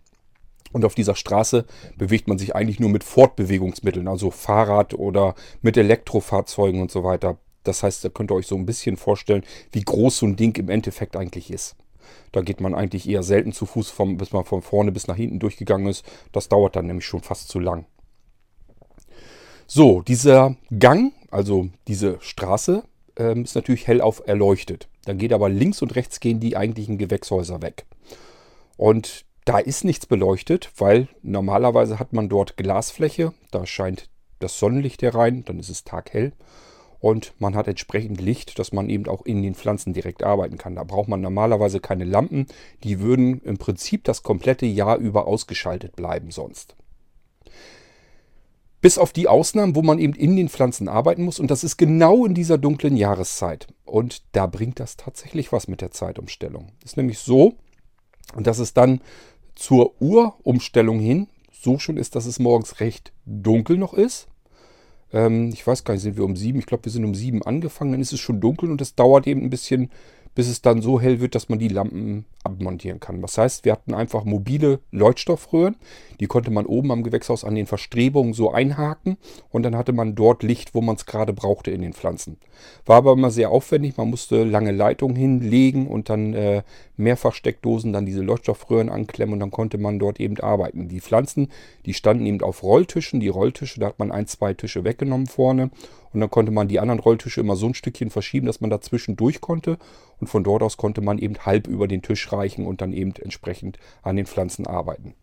Und 0.72 0.84
auf 0.84 0.96
dieser 0.96 1.16
Straße 1.16 1.66
bewegt 1.98 2.28
man 2.28 2.38
sich 2.38 2.56
eigentlich 2.56 2.80
nur 2.80 2.90
mit 2.90 3.04
Fortbewegungsmitteln, 3.04 4.08
also 4.08 4.30
Fahrrad 4.30 4.94
oder 4.94 5.36
mit 5.62 5.78
Elektrofahrzeugen 5.78 6.82
und 6.82 6.92
so 6.92 7.04
weiter. 7.04 7.38
Das 7.64 7.82
heißt, 7.82 8.04
da 8.04 8.10
könnt 8.10 8.32
ihr 8.32 8.36
euch 8.36 8.48
so 8.48 8.56
ein 8.56 8.66
bisschen 8.66 8.98
vorstellen, 8.98 9.44
wie 9.72 9.84
groß 9.84 10.18
so 10.18 10.26
ein 10.26 10.36
Ding 10.36 10.56
im 10.58 10.70
Endeffekt 10.70 11.16
eigentlich 11.16 11.50
ist. 11.50 11.76
Da 12.32 12.42
geht 12.42 12.60
man 12.60 12.76
eigentlich 12.76 13.08
eher 13.08 13.24
selten 13.24 13.54
zu 13.54 13.66
Fuß, 13.66 13.90
vom, 13.90 14.18
bis 14.18 14.34
man 14.34 14.44
von 14.44 14.62
vorne 14.62 14.92
bis 14.92 15.08
nach 15.08 15.16
hinten 15.16 15.40
durchgegangen 15.40 15.88
ist. 15.88 16.06
Das 16.32 16.50
dauert 16.50 16.76
dann 16.76 16.88
nämlich 16.88 17.06
schon 17.06 17.22
fast 17.22 17.48
zu 17.48 17.60
lang. 17.60 17.86
So, 19.68 20.02
dieser 20.02 20.56
Gang, 20.78 21.14
also 21.32 21.70
diese 21.88 22.18
Straße, 22.22 22.84
ähm, 23.18 23.44
ist 23.44 23.56
natürlich 23.56 23.88
hellauf 23.88 24.22
erleuchtet. 24.26 24.88
Dann 25.06 25.18
geht 25.18 25.34
aber 25.34 25.50
links 25.50 25.82
und 25.82 25.96
rechts 25.96 26.20
gehen 26.20 26.40
die 26.40 26.56
eigentlichen 26.56 26.98
Gewächshäuser 26.98 27.62
weg. 27.62 27.86
Und 28.78 29.26
da 29.46 29.58
ist 29.58 29.84
nichts 29.84 30.06
beleuchtet, 30.06 30.72
weil 30.78 31.08
normalerweise 31.22 32.00
hat 32.00 32.14
man 32.14 32.30
dort 32.30 32.58
Glasfläche. 32.58 33.34
Da 33.52 33.66
scheint 33.66 34.10
das 34.40 34.60
Sonnenlicht 34.60 35.02
herein, 35.02 35.46
dann 35.46 35.60
ist 35.60 35.70
es 35.70 35.84
taghell. 35.84 36.34
Und 37.00 37.34
man 37.40 37.56
hat 37.56 37.68
entsprechend 37.68 38.20
Licht, 38.20 38.58
dass 38.58 38.72
man 38.72 38.90
eben 38.90 39.08
auch 39.08 39.24
in 39.26 39.44
den 39.44 39.54
Pflanzen 39.54 39.94
direkt 39.94 40.24
arbeiten 40.24 40.58
kann. 40.58 40.76
Da 40.76 40.84
braucht 40.84 41.08
man 41.08 41.22
normalerweise 41.22 41.80
keine 41.80 42.04
Lampen. 42.04 42.48
Die 42.84 43.00
würden 43.00 43.42
im 43.42 43.58
Prinzip 43.58 44.04
das 44.04 44.24
komplette 44.24 44.66
Jahr 44.66 44.98
über 44.98 45.28
ausgeschaltet 45.28 45.96
bleiben 45.96 46.32
sonst. 46.32 46.76
Bis 48.86 49.00
auf 49.00 49.14
die 49.14 49.28
Ausnahmen, 49.28 49.76
wo 49.76 49.82
man 49.82 49.98
eben 49.98 50.14
in 50.14 50.36
den 50.36 50.48
Pflanzen 50.48 50.88
arbeiten 50.88 51.24
muss. 51.24 51.40
Und 51.40 51.50
das 51.50 51.64
ist 51.64 51.78
genau 51.78 52.24
in 52.24 52.36
dieser 52.36 52.60
dunklen 52.60 52.96
Jahreszeit. 52.96 53.66
Und 53.84 54.22
da 54.34 54.46
bringt 54.46 54.80
das 54.80 54.96
tatsächlich 54.96 55.52
was 55.52 55.68
mit 55.68 55.82
der 55.82 55.90
Zeitumstellung. 55.90 56.68
Das 56.82 56.92
ist 56.92 56.98
nämlich 56.98 57.18
so, 57.18 57.56
dass 58.38 58.60
es 58.60 58.76
dann 58.76 59.02
zur 59.56 60.00
Uhrumstellung 60.00 61.00
hin 61.00 61.26
so 61.52 61.80
schon 61.80 61.98
ist, 61.98 62.16
dass 62.16 62.28
es 62.28 62.38
morgens 62.38 62.80
recht 62.80 63.12
dunkel 63.26 63.80
noch 63.80 63.96
ist. 63.96 64.28
Ähm, 65.12 65.50
ich 65.52 65.66
weiß 65.66 65.84
gar 65.84 65.96
nicht, 65.96 66.04
sind 66.04 66.18
wir 66.18 66.24
um 66.24 66.36
sieben? 66.36 66.60
Ich 66.60 66.68
glaube, 66.68 66.86
wir 66.86 66.92
sind 66.92 67.06
um 67.06 67.16
sieben 67.16 67.42
angefangen. 67.42 67.92
Dann 67.92 68.02
ist 68.02 68.14
es 68.14 68.20
schon 68.20 68.40
dunkel 68.40 68.70
und 68.70 68.82
es 68.82 68.94
dauert 68.94 69.26
eben 69.26 69.42
ein 69.42 69.50
bisschen, 69.50 69.90
bis 70.36 70.50
es 70.50 70.62
dann 70.62 70.82
so 70.82 71.00
hell 71.00 71.22
wird, 71.22 71.34
dass 71.34 71.50
man 71.50 71.60
die 71.60 71.70
Lampen 71.70 72.26
abmontieren 72.44 73.00
kann. 73.00 73.22
Das 73.22 73.38
heißt, 73.38 73.66
wir 73.66 73.72
hatten 73.72 73.94
einfach 73.94 74.26
mobile 74.26 74.80
Leuchtstoffröhren. 74.92 75.78
Die 76.20 76.28
konnte 76.28 76.52
man 76.52 76.66
oben 76.66 76.92
am 76.92 77.04
Gewächshaus 77.04 77.44
an 77.44 77.56
den 77.56 77.66
Verstrebungen 77.66 78.34
so 78.34 78.52
einhaken 78.52 79.18
und 79.50 79.64
dann 79.64 79.76
hatte 79.76 79.94
man 79.94 80.16
dort 80.16 80.44
Licht, 80.44 80.76
wo 80.76 80.82
man 80.82 80.96
es 80.96 81.06
gerade 81.06 81.34
brauchte 81.34 81.72
in 81.72 81.82
den 81.82 81.94
Pflanzen. 81.94 82.38
War 82.86 82.98
aber 82.98 83.14
immer 83.14 83.32
sehr 83.32 83.50
aufwendig. 83.50 83.98
Man 83.98 84.10
musste 84.10 84.44
lange 84.44 84.72
Leitungen 84.72 85.16
hinlegen 85.16 85.88
und 85.88 86.10
dann 86.10 86.34
äh, 86.34 86.64
mehrfach 86.98 87.34
Steckdosen, 87.34 87.94
dann 87.94 88.06
diese 88.06 88.22
Leuchtstoffröhren 88.22 88.90
anklemmen 88.90 89.34
und 89.34 89.40
dann 89.40 89.52
konnte 89.52 89.78
man 89.78 90.00
dort 90.00 90.20
eben 90.20 90.40
arbeiten. 90.40 90.90
Die 90.90 91.02
Pflanzen, 91.02 91.50
die 91.86 91.94
standen 91.94 92.26
eben 92.26 92.42
auf 92.42 92.62
Rolltischen. 92.62 93.20
Die 93.20 93.30
Rolltische, 93.30 93.80
da 93.80 93.88
hat 93.88 94.00
man 94.00 94.12
ein, 94.12 94.28
zwei 94.28 94.54
Tische 94.54 94.84
weggenommen 94.84 95.28
vorne 95.28 95.72
und 96.16 96.22
dann 96.22 96.32
konnte 96.32 96.52
man 96.52 96.68
die 96.68 96.80
anderen 96.80 97.00
Rolltische 97.00 97.42
immer 97.42 97.56
so 97.56 97.68
ein 97.68 97.74
Stückchen 97.74 98.10
verschieben, 98.10 98.48
dass 98.48 98.62
man 98.62 98.70
dazwischen 98.70 99.16
durch 99.16 99.42
konnte. 99.42 99.78
Und 100.20 100.28
von 100.28 100.44
dort 100.44 100.64
aus 100.64 100.78
konnte 100.78 101.02
man 101.02 101.18
eben 101.20 101.36
halb 101.46 101.68
über 101.68 101.88
den 101.88 102.02
Tisch 102.02 102.32
reichen 102.32 102.66
und 102.66 102.82
dann 102.82 102.94
eben 102.94 103.14
entsprechend 103.22 103.78
an 104.02 104.16
den 104.16 104.26
Pflanzen 104.26 104.66
arbeiten. 104.66 105.14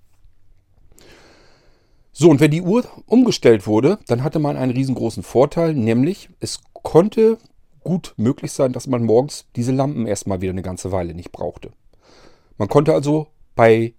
So, 2.13 2.29
und 2.29 2.41
wenn 2.41 2.51
die 2.51 2.61
Uhr 2.61 2.85
umgestellt 3.07 3.67
wurde, 3.67 3.99
dann 4.07 4.23
hatte 4.23 4.39
man 4.39 4.59
einen 4.59 4.73
riesengroßen 4.73 5.23
Vorteil, 5.23 5.73
nämlich 5.73 6.29
es 6.41 6.61
konnte 6.75 7.39
gut 7.83 8.13
möglich 8.19 8.53
sein, 8.53 8.73
dass 8.73 8.87
man 8.87 9.03
morgens 9.05 9.47
diese 9.57 9.73
Lampen 9.73 10.07
erstmal 10.07 10.43
wieder 10.43 10.53
eine 10.53 10.63
ganze 10.63 10.93
Weile 10.93 11.15
nicht 11.15 11.33
brauchte. 11.33 11.71
Man 12.59 12.69
konnte 12.69 12.93
also 12.93 13.29
bei 13.55 13.95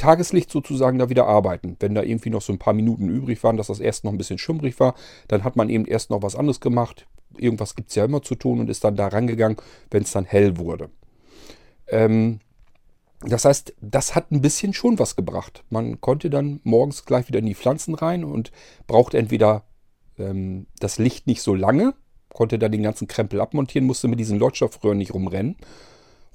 Tageslicht 0.00 0.50
sozusagen 0.50 0.98
da 0.98 1.10
wieder 1.10 1.26
arbeiten. 1.26 1.76
Wenn 1.78 1.94
da 1.94 2.02
irgendwie 2.02 2.30
noch 2.30 2.40
so 2.40 2.54
ein 2.54 2.58
paar 2.58 2.72
Minuten 2.72 3.10
übrig 3.10 3.44
waren, 3.44 3.58
dass 3.58 3.66
das 3.66 3.80
erst 3.80 4.02
noch 4.02 4.12
ein 4.12 4.18
bisschen 4.18 4.38
schummrig 4.38 4.80
war, 4.80 4.94
dann 5.28 5.44
hat 5.44 5.56
man 5.56 5.68
eben 5.68 5.84
erst 5.84 6.08
noch 6.08 6.22
was 6.22 6.36
anderes 6.36 6.60
gemacht. 6.60 7.06
Irgendwas 7.36 7.74
gibt 7.74 7.90
es 7.90 7.96
ja 7.96 8.06
immer 8.06 8.22
zu 8.22 8.34
tun 8.34 8.60
und 8.60 8.70
ist 8.70 8.82
dann 8.82 8.96
da 8.96 9.08
rangegangen, 9.08 9.58
wenn 9.90 10.02
es 10.02 10.12
dann 10.12 10.24
hell 10.24 10.56
wurde. 10.56 10.88
Ähm, 11.88 12.40
das 13.20 13.44
heißt, 13.44 13.74
das 13.82 14.14
hat 14.14 14.30
ein 14.30 14.40
bisschen 14.40 14.72
schon 14.72 14.98
was 14.98 15.16
gebracht. 15.16 15.64
Man 15.68 16.00
konnte 16.00 16.30
dann 16.30 16.60
morgens 16.64 17.04
gleich 17.04 17.28
wieder 17.28 17.40
in 17.40 17.46
die 17.46 17.54
Pflanzen 17.54 17.94
rein 17.94 18.24
und 18.24 18.52
brauchte 18.86 19.18
entweder 19.18 19.64
ähm, 20.18 20.66
das 20.78 20.98
Licht 20.98 21.26
nicht 21.26 21.42
so 21.42 21.54
lange, 21.54 21.92
konnte 22.32 22.58
da 22.58 22.70
den 22.70 22.82
ganzen 22.82 23.06
Krempel 23.06 23.38
abmontieren, 23.38 23.86
musste 23.86 24.08
mit 24.08 24.18
diesen 24.18 24.38
Leuchtstoffröhren 24.38 24.96
nicht 24.96 25.12
rumrennen 25.12 25.56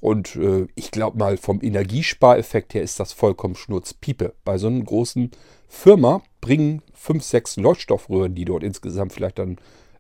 und 0.02 0.36
äh, 0.36 0.68
ich 0.76 0.92
glaube 0.92 1.18
mal, 1.18 1.38
vom 1.38 1.62
Energiespareffekt 1.62 2.74
her 2.74 2.84
ist 2.84 3.00
das 3.00 3.14
vollkommen 3.14 3.56
Schnurzpiepe. 3.56 4.34
Bei 4.44 4.58
so 4.58 4.68
einer 4.68 4.84
großen 4.84 5.32
Firma 5.68 6.22
bringen 6.42 6.82
fünf, 6.94 7.24
sechs 7.24 7.56
Leuchtstoffröhren, 7.56 8.36
die 8.36 8.46
dort 8.46 8.64
insgesamt 8.64 9.14
vielleicht 9.14 9.40
dann 9.40 9.58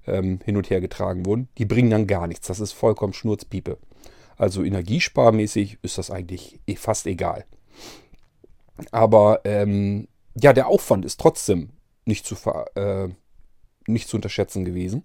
ähm, 0.07 0.39
hin 0.43 0.57
und 0.57 0.69
her 0.69 0.81
getragen 0.81 1.25
wurden, 1.25 1.49
die 1.57 1.65
bringen 1.65 1.89
dann 1.89 2.07
gar 2.07 2.27
nichts. 2.27 2.47
Das 2.47 2.59
ist 2.59 2.73
vollkommen 2.73 3.13
Schnurzpiepe. 3.13 3.77
Also 4.37 4.63
energiesparmäßig 4.63 5.79
ist 5.81 5.97
das 5.97 6.11
eigentlich 6.11 6.59
eh 6.67 6.75
fast 6.75 7.07
egal. 7.07 7.45
Aber 8.91 9.41
ähm, 9.45 10.07
ja, 10.35 10.51
der 10.51 10.67
Aufwand 10.67 11.05
ist 11.05 11.19
trotzdem 11.19 11.69
nicht 12.05 12.25
zu, 12.25 12.35
äh, 12.75 13.07
nicht 13.87 14.09
zu 14.09 14.17
unterschätzen 14.17 14.65
gewesen. 14.65 15.03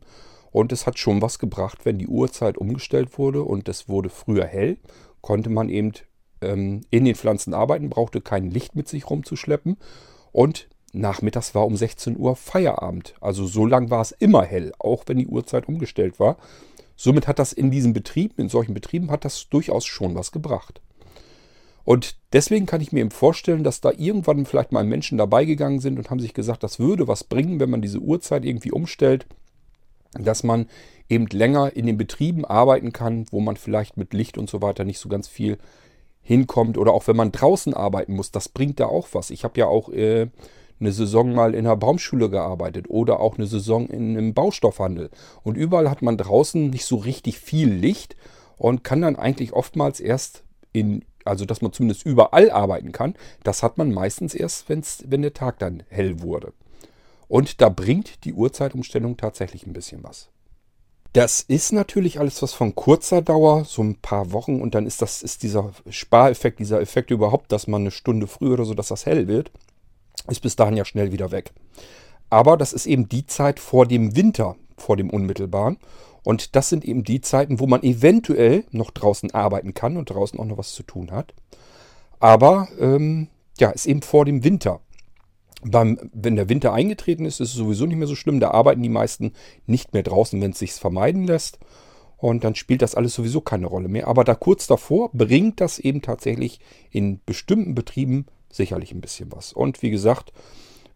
Und 0.53 0.73
es 0.73 0.87
hat 0.87 0.99
schon 0.99 1.23
was 1.23 1.39
gebracht, 1.39 1.85
wenn 1.85 1.99
die 1.99 2.09
Uhrzeit 2.09 2.59
umgestellt 2.59 3.19
wurde 3.19 3.43
und 3.43 3.69
es 3.69 3.89
wurde 3.89 4.09
früher 4.09 4.47
hell, 4.47 4.79
konnte 5.21 5.51
man 5.51 5.69
eben 5.69 5.93
ähm, 6.41 6.83
in 6.91 7.05
den 7.05 7.15
Pflanzen 7.15 7.55
arbeiten, 7.55 7.91
brauchte 7.91 8.21
kein 8.21 8.51
Licht 8.51 8.75
mit 8.75 8.89
sich 8.89 9.09
rumzuschleppen. 9.09 9.77
Und 10.33 10.69
nachmittags 10.93 11.55
war 11.55 11.67
um 11.67 11.77
16 11.77 12.19
Uhr 12.19 12.37
Feierabend. 12.37 13.15
Also 13.21 13.47
so 13.47 13.65
lang 13.65 13.91
war 13.91 14.01
es 14.01 14.13
immer 14.13 14.43
hell, 14.43 14.73
auch 14.79 15.05
wenn 15.07 15.19
die 15.19 15.29
Uhrzeit 15.29 15.69
umgestellt 15.69 16.19
war. 16.19 16.37
Somit 16.97 17.29
hat 17.29 17.39
das 17.39 17.53
in 17.53 17.71
diesen 17.71 17.93
Betrieben, 17.93 18.35
in 18.37 18.49
solchen 18.49 18.75
Betrieben, 18.75 19.11
hat 19.11 19.25
das 19.25 19.49
durchaus 19.49 19.87
schon 19.87 20.15
was 20.15 20.33
gebracht. 20.33 20.83
Und 21.85 22.17
deswegen 22.33 22.67
kann 22.67 22.83
ich 22.83 22.93
mir 22.93 23.01
eben 23.01 23.11
vorstellen, 23.11 23.65
dass 23.65 23.81
da 23.81 23.91
irgendwann 23.97 24.45
vielleicht 24.45 24.71
mal 24.71 24.85
Menschen 24.85 25.17
dabei 25.17 25.45
gegangen 25.45 25.81
sind 25.81 25.99
und 25.99 26.11
haben 26.11 26.21
sich 26.21 26.35
gesagt, 26.35 26.63
das 26.63 26.79
würde 26.79 27.09
was 27.09 27.25
bringen, 27.25 27.59
wenn 27.59 27.71
man 27.71 27.81
diese 27.81 28.01
Uhrzeit 28.01 28.45
irgendwie 28.45 28.71
umstellt 28.71 29.27
dass 30.15 30.43
man 30.43 30.67
eben 31.09 31.27
länger 31.27 31.75
in 31.75 31.87
den 31.87 31.99
Betrieben 31.99 32.45
arbeiten 32.45 32.93
kann, 32.93 33.27
wo 33.31 33.41
man 33.41 33.57
vielleicht 33.57 33.97
mit 33.97 34.15
Licht 34.15 34.39
und 34.39 34.49
so 34.49 34.63
weiter 34.63 34.85
nicht 34.85 34.99
so 34.99 35.09
ganz 35.09 35.29
viel 35.29 35.59
hinkommt. 36.23 36.79
Oder 36.79 36.93
auch 36.93 37.07
wenn 37.07 37.17
man 37.17 37.33
draußen 37.33 37.75
arbeiten 37.75 38.15
muss, 38.15 38.31
das 38.31 38.49
bringt 38.49 38.81
da 38.81 38.87
auch 38.87 39.09
was. 39.13 39.31
Ich 39.31 39.45
habe 39.45 39.59
ja 39.59 39.67
auch 39.67 39.89
äh, 39.91 40.29
eine 40.81 40.93
Saison 40.93 41.35
mal 41.35 41.55
in 41.55 41.67
einer 41.67 41.77
Baumschule 41.77 42.31
gearbeitet 42.31 42.87
oder 42.89 43.21
auch 43.21 43.37
eine 43.37 43.47
Saison 43.47 43.89
in 43.89 44.17
einem 44.17 44.35
Baustoffhandel. 44.35 45.11
Und 45.43 45.57
überall 45.57 45.91
hat 45.91 46.03
man 46.03 46.17
draußen 46.17 46.71
nicht 46.71 46.85
so 46.85 46.97
richtig 46.97 47.39
viel 47.39 47.69
Licht 47.69 48.17
und 48.57 48.85
kann 48.85 49.03
dann 49.03 49.17
eigentlich 49.17 49.53
oftmals 49.53 50.01
erst 50.01 50.45
in, 50.73 51.05
also 51.25 51.45
dass 51.45 51.61
man 51.63 51.73
zumindest 51.73 52.07
überall 52.07 52.51
arbeiten 52.51 52.93
kann, 52.93 53.15
das 53.43 53.63
hat 53.63 53.79
man 53.79 53.93
meistens 53.93 54.35
erst, 54.35 54.69
wenn's, 54.69 55.05
wenn 55.07 55.23
der 55.23 55.35
Tag 55.35 55.59
dann 55.59 55.83
hell 55.89 56.23
wurde. 56.23 56.53
Und 57.31 57.61
da 57.61 57.69
bringt 57.69 58.25
die 58.25 58.35
Uhrzeitumstellung 58.35 59.17
tatsächlich 59.17 59.65
ein 59.65 59.73
bisschen 59.73 60.03
was. 60.03 60.31
Das 61.13 61.43
ist 61.43 61.73
natürlich 61.73 62.19
alles 62.19 62.43
was 62.43 62.53
von 62.53 62.75
kurzer 62.75 63.23
Dauer, 63.23 63.65
so 63.65 63.83
ein 63.83 63.95
paar 63.95 64.33
Wochen 64.33 64.61
und 64.61 64.75
dann 64.75 64.85
ist 64.85 65.01
das 65.01 65.23
ist 65.23 65.45
dieser 65.45 65.71
Spareffekt, 65.89 66.59
dieser 66.59 66.81
Effekt 66.81 67.13
überhaupt, 67.13 67.53
dass 67.53 67.69
man 67.69 67.83
eine 67.83 67.93
Stunde 67.93 68.27
früher 68.27 68.55
oder 68.55 68.65
so, 68.65 68.75
dass 68.75 68.89
das 68.89 69.07
hell 69.07 69.29
wird, 69.29 69.53
ist 70.27 70.43
bis 70.43 70.57
dahin 70.57 70.77
ja 70.77 70.85
schnell 70.85 71.13
wieder 71.13 71.31
weg. 71.31 71.53
Aber 72.31 72.57
das 72.57 72.73
ist 72.73 72.87
eben 72.87 73.09
die 73.09 73.27
Zeit 73.27 73.61
vor 73.61 73.87
dem 73.87 74.17
Winter, 74.17 74.57
vor 74.77 74.97
dem 74.97 75.09
unmittelbaren. 75.09 75.79
Und 76.25 76.57
das 76.57 76.69
sind 76.69 76.85
eben 76.85 77.05
die 77.05 77.21
Zeiten, 77.21 77.61
wo 77.61 77.69
man 77.69 77.85
eventuell 77.85 78.65
noch 78.73 78.91
draußen 78.91 79.31
arbeiten 79.31 79.73
kann 79.73 79.97
und 79.97 80.11
draußen 80.11 80.39
auch 80.41 80.45
noch 80.47 80.59
was 80.59 80.75
zu 80.75 80.83
tun 80.83 81.13
hat. 81.13 81.33
Aber 82.19 82.67
ähm, 82.81 83.29
ja, 83.57 83.71
ist 83.71 83.87
eben 83.87 84.03
vor 84.03 84.25
dem 84.25 84.43
Winter 84.43 84.81
beim, 85.63 85.99
wenn 86.13 86.37
der 86.37 86.49
Winter 86.49 86.73
eingetreten 86.73 87.25
ist, 87.25 87.41
ist 87.41 87.51
es 87.51 87.55
sowieso 87.55 87.87
nicht 87.87 87.97
mehr 87.97 88.09
so 88.09 88.15
schlimm. 88.15 88.41
Da 88.41 88.51
arbeiten 88.51 88.83
die 88.83 88.89
meisten 88.89 89.33
nicht 89.67 89.93
mehr 89.93 90.03
draußen, 90.03 90.41
wenn 90.41 90.53
es 90.53 90.59
sich 90.59 90.73
vermeiden 90.73 91.25
lässt. 91.25 91.59
Und 92.17 92.45
dann 92.45 92.55
spielt 92.55 92.83
das 92.83 92.95
alles 92.95 93.15
sowieso 93.15 93.41
keine 93.41 93.67
Rolle 93.67 93.89
mehr. 93.89 94.07
Aber 94.07 94.25
da 94.25 94.35
kurz 94.35 94.67
davor 94.67 95.11
bringt 95.13 95.61
das 95.61 95.79
eben 95.79 96.03
tatsächlich 96.03 96.61
in 96.91 97.21
bestimmten 97.25 97.75
Betrieben 97.75 98.27
sicherlich 98.51 98.93
ein 98.93 99.01
bisschen 99.01 99.33
was. 99.33 99.53
Und 99.53 99.83
wie 99.83 99.91
gesagt, 99.91 100.33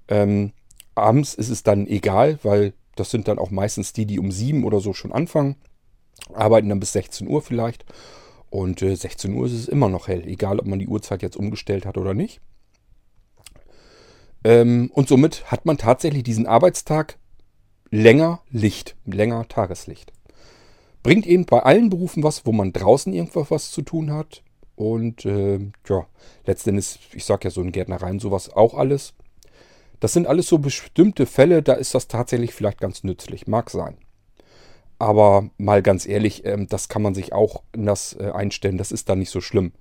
ähm, 0.08 0.52
abends 0.94 1.34
ist 1.34 1.48
es 1.48 1.62
dann 1.62 1.86
egal, 1.86 2.38
weil 2.42 2.74
das 2.94 3.10
sind 3.10 3.28
dann 3.28 3.38
auch 3.38 3.50
meistens 3.50 3.92
die, 3.92 4.06
die 4.06 4.18
um 4.18 4.30
sieben 4.30 4.64
oder 4.64 4.80
so 4.80 4.92
schon 4.92 5.12
anfangen. 5.12 5.56
Arbeiten 6.32 6.68
dann 6.68 6.80
bis 6.80 6.92
16 6.92 7.28
Uhr 7.28 7.42
vielleicht. 7.42 7.84
Und 8.50 8.82
äh, 8.82 8.94
16 8.94 9.34
Uhr 9.34 9.46
ist 9.46 9.52
es 9.52 9.68
immer 9.68 9.88
noch 9.88 10.08
hell, 10.08 10.26
egal 10.26 10.60
ob 10.60 10.66
man 10.66 10.78
die 10.78 10.86
Uhrzeit 10.86 11.22
jetzt 11.22 11.36
umgestellt 11.36 11.86
hat 11.86 11.98
oder 11.98 12.14
nicht. 12.14 12.40
Ähm, 14.44 14.90
und 14.92 15.08
somit 15.08 15.50
hat 15.50 15.66
man 15.66 15.78
tatsächlich 15.78 16.22
diesen 16.22 16.46
Arbeitstag 16.46 17.18
länger 17.90 18.42
Licht, 18.50 18.96
länger 19.06 19.48
Tageslicht. 19.48 20.12
Bringt 21.02 21.26
eben 21.26 21.46
bei 21.46 21.60
allen 21.60 21.90
Berufen 21.90 22.22
was, 22.22 22.46
wo 22.46 22.52
man 22.52 22.72
draußen 22.72 23.12
irgendwas 23.12 23.50
was 23.50 23.70
zu 23.70 23.82
tun 23.82 24.12
hat. 24.12 24.42
Und 24.76 25.24
äh, 25.24 25.58
ja, 25.88 26.06
letztendlich, 26.46 26.98
ich 27.12 27.24
sage 27.24 27.44
ja 27.44 27.50
so 27.50 27.60
in 27.62 27.72
Gärtnereien 27.72 28.20
sowas 28.20 28.50
auch 28.52 28.74
alles. 28.74 29.14
Das 30.00 30.12
sind 30.12 30.26
alles 30.26 30.48
so 30.48 30.58
bestimmte 30.58 31.24
Fälle, 31.24 31.62
da 31.62 31.74
ist 31.74 31.94
das 31.94 32.08
tatsächlich 32.08 32.52
vielleicht 32.52 32.80
ganz 32.80 33.04
nützlich. 33.04 33.46
Mag 33.46 33.70
sein. 33.70 33.96
Aber 34.98 35.50
mal 35.58 35.82
ganz 35.82 36.06
ehrlich, 36.06 36.44
ähm, 36.44 36.66
das 36.68 36.88
kann 36.88 37.02
man 37.02 37.14
sich 37.14 37.32
auch 37.32 37.62
anders 37.72 38.16
äh, 38.18 38.30
einstellen. 38.30 38.78
Das 38.78 38.92
ist 38.92 39.08
dann 39.08 39.18
nicht 39.18 39.30
so 39.30 39.40
schlimm. 39.40 39.72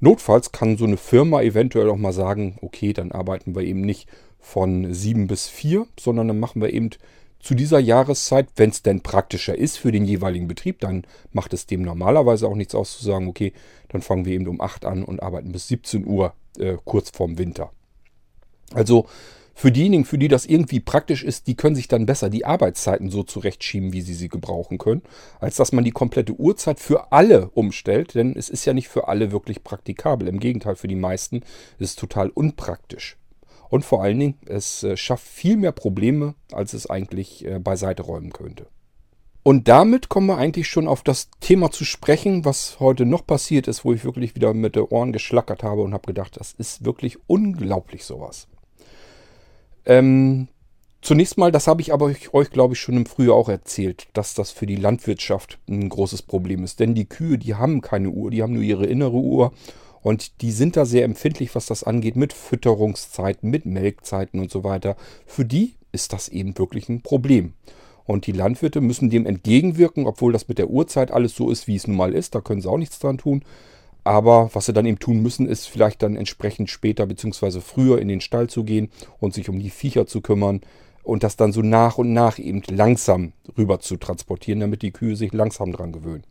Notfalls 0.00 0.52
kann 0.52 0.76
so 0.76 0.84
eine 0.84 0.96
Firma 0.96 1.42
eventuell 1.42 1.90
auch 1.90 1.96
mal 1.96 2.12
sagen, 2.12 2.58
okay, 2.60 2.92
dann 2.92 3.12
arbeiten 3.12 3.54
wir 3.54 3.62
eben 3.62 3.80
nicht 3.80 4.08
von 4.38 4.92
7 4.92 5.26
bis 5.26 5.48
4, 5.48 5.86
sondern 5.98 6.28
dann 6.28 6.38
machen 6.38 6.62
wir 6.62 6.72
eben 6.72 6.90
zu 7.40 7.54
dieser 7.54 7.78
Jahreszeit, 7.78 8.48
wenn 8.56 8.70
es 8.70 8.82
denn 8.82 9.02
praktischer 9.02 9.56
ist 9.56 9.78
für 9.78 9.92
den 9.92 10.04
jeweiligen 10.04 10.48
Betrieb, 10.48 10.80
dann 10.80 11.04
macht 11.32 11.52
es 11.54 11.66
dem 11.66 11.82
normalerweise 11.82 12.48
auch 12.48 12.56
nichts 12.56 12.74
aus 12.74 12.98
zu 12.98 13.04
sagen, 13.04 13.28
okay, 13.28 13.52
dann 13.88 14.02
fangen 14.02 14.24
wir 14.24 14.34
eben 14.34 14.48
um 14.48 14.60
8 14.60 14.84
an 14.84 15.04
und 15.04 15.22
arbeiten 15.22 15.52
bis 15.52 15.68
17 15.68 16.06
Uhr 16.06 16.34
äh, 16.58 16.76
kurz 16.84 17.10
vorm 17.10 17.38
Winter. 17.38 17.70
Also 18.74 19.06
für 19.58 19.72
diejenigen, 19.72 20.04
für 20.04 20.18
die 20.18 20.28
das 20.28 20.46
irgendwie 20.46 20.78
praktisch 20.78 21.24
ist, 21.24 21.48
die 21.48 21.56
können 21.56 21.74
sich 21.74 21.88
dann 21.88 22.06
besser 22.06 22.30
die 22.30 22.44
Arbeitszeiten 22.44 23.10
so 23.10 23.24
zurechtschieben, 23.24 23.92
wie 23.92 24.02
sie 24.02 24.14
sie 24.14 24.28
gebrauchen 24.28 24.78
können, 24.78 25.02
als 25.40 25.56
dass 25.56 25.72
man 25.72 25.82
die 25.82 25.90
komplette 25.90 26.32
Uhrzeit 26.32 26.78
für 26.78 27.10
alle 27.10 27.50
umstellt, 27.50 28.14
denn 28.14 28.36
es 28.36 28.50
ist 28.50 28.66
ja 28.66 28.72
nicht 28.72 28.86
für 28.86 29.08
alle 29.08 29.32
wirklich 29.32 29.64
praktikabel. 29.64 30.28
Im 30.28 30.38
Gegenteil, 30.38 30.76
für 30.76 30.86
die 30.86 30.94
meisten 30.94 31.38
ist 31.80 31.90
es 31.90 31.96
total 31.96 32.28
unpraktisch. 32.28 33.16
Und 33.68 33.84
vor 33.84 34.00
allen 34.00 34.20
Dingen, 34.20 34.38
es 34.46 34.84
äh, 34.84 34.96
schafft 34.96 35.26
viel 35.26 35.56
mehr 35.56 35.72
Probleme, 35.72 36.36
als 36.52 36.72
es 36.72 36.88
eigentlich 36.88 37.44
äh, 37.44 37.58
beiseite 37.58 38.04
räumen 38.04 38.32
könnte. 38.32 38.68
Und 39.42 39.66
damit 39.66 40.08
kommen 40.08 40.28
wir 40.28 40.38
eigentlich 40.38 40.68
schon 40.68 40.86
auf 40.86 41.02
das 41.02 41.30
Thema 41.40 41.72
zu 41.72 41.84
sprechen, 41.84 42.44
was 42.44 42.78
heute 42.78 43.06
noch 43.06 43.26
passiert 43.26 43.66
ist, 43.66 43.84
wo 43.84 43.92
ich 43.92 44.04
wirklich 44.04 44.36
wieder 44.36 44.54
mit 44.54 44.76
den 44.76 44.84
Ohren 44.84 45.12
geschlackert 45.12 45.64
habe 45.64 45.82
und 45.82 45.94
habe 45.94 46.06
gedacht, 46.06 46.36
das 46.38 46.52
ist 46.52 46.84
wirklich 46.84 47.18
unglaublich 47.26 48.04
sowas. 48.04 48.46
Ähm, 49.88 50.48
zunächst 51.00 51.38
mal, 51.38 51.50
das 51.50 51.66
habe 51.66 51.80
ich 51.80 51.92
aber 51.92 52.04
euch, 52.04 52.32
euch 52.34 52.50
glaube 52.50 52.74
ich, 52.74 52.80
schon 52.80 52.96
im 52.96 53.06
Frühjahr 53.06 53.34
auch 53.34 53.48
erzählt, 53.48 54.06
dass 54.12 54.34
das 54.34 54.52
für 54.52 54.66
die 54.66 54.76
Landwirtschaft 54.76 55.58
ein 55.68 55.88
großes 55.88 56.22
Problem 56.22 56.62
ist. 56.62 56.78
Denn 56.78 56.94
die 56.94 57.06
Kühe, 57.06 57.38
die 57.38 57.56
haben 57.56 57.80
keine 57.80 58.10
Uhr, 58.10 58.30
die 58.30 58.42
haben 58.42 58.52
nur 58.52 58.62
ihre 58.62 58.86
innere 58.86 59.16
Uhr 59.16 59.52
und 60.02 60.42
die 60.42 60.52
sind 60.52 60.76
da 60.76 60.84
sehr 60.84 61.04
empfindlich, 61.04 61.54
was 61.54 61.66
das 61.66 61.82
angeht, 61.82 62.16
mit 62.16 62.32
Fütterungszeiten, 62.32 63.50
mit 63.50 63.66
Melkzeiten 63.66 64.38
und 64.38 64.50
so 64.50 64.62
weiter. 64.62 64.96
Für 65.26 65.44
die 65.44 65.74
ist 65.90 66.12
das 66.12 66.28
eben 66.28 66.56
wirklich 66.58 66.88
ein 66.88 67.00
Problem. 67.00 67.54
Und 68.04 68.26
die 68.26 68.32
Landwirte 68.32 68.80
müssen 68.80 69.10
dem 69.10 69.26
entgegenwirken, 69.26 70.06
obwohl 70.06 70.32
das 70.32 70.48
mit 70.48 70.58
der 70.58 70.70
Uhrzeit 70.70 71.10
alles 71.10 71.34
so 71.34 71.50
ist, 71.50 71.66
wie 71.66 71.76
es 71.76 71.86
nun 71.86 71.96
mal 71.96 72.14
ist. 72.14 72.34
Da 72.34 72.40
können 72.40 72.60
sie 72.60 72.70
auch 72.70 72.78
nichts 72.78 72.98
dran 72.98 73.18
tun. 73.18 73.42
Aber 74.08 74.48
was 74.54 74.64
sie 74.64 74.72
dann 74.72 74.86
eben 74.86 74.98
tun 74.98 75.20
müssen, 75.20 75.46
ist 75.46 75.68
vielleicht 75.68 76.02
dann 76.02 76.16
entsprechend 76.16 76.70
später 76.70 77.04
bzw. 77.04 77.60
früher 77.60 77.98
in 77.98 78.08
den 78.08 78.22
Stall 78.22 78.48
zu 78.48 78.64
gehen 78.64 78.88
und 79.20 79.34
sich 79.34 79.50
um 79.50 79.58
die 79.58 79.68
Viecher 79.68 80.06
zu 80.06 80.22
kümmern 80.22 80.62
und 81.02 81.24
das 81.24 81.36
dann 81.36 81.52
so 81.52 81.60
nach 81.60 81.98
und 81.98 82.14
nach 82.14 82.38
eben 82.38 82.62
langsam 82.70 83.34
rüber 83.58 83.80
zu 83.80 83.98
transportieren, 83.98 84.60
damit 84.60 84.80
die 84.80 84.92
Kühe 84.92 85.14
sich 85.14 85.34
langsam 85.34 85.72
dran 85.72 85.92
gewöhnen. 85.92 86.24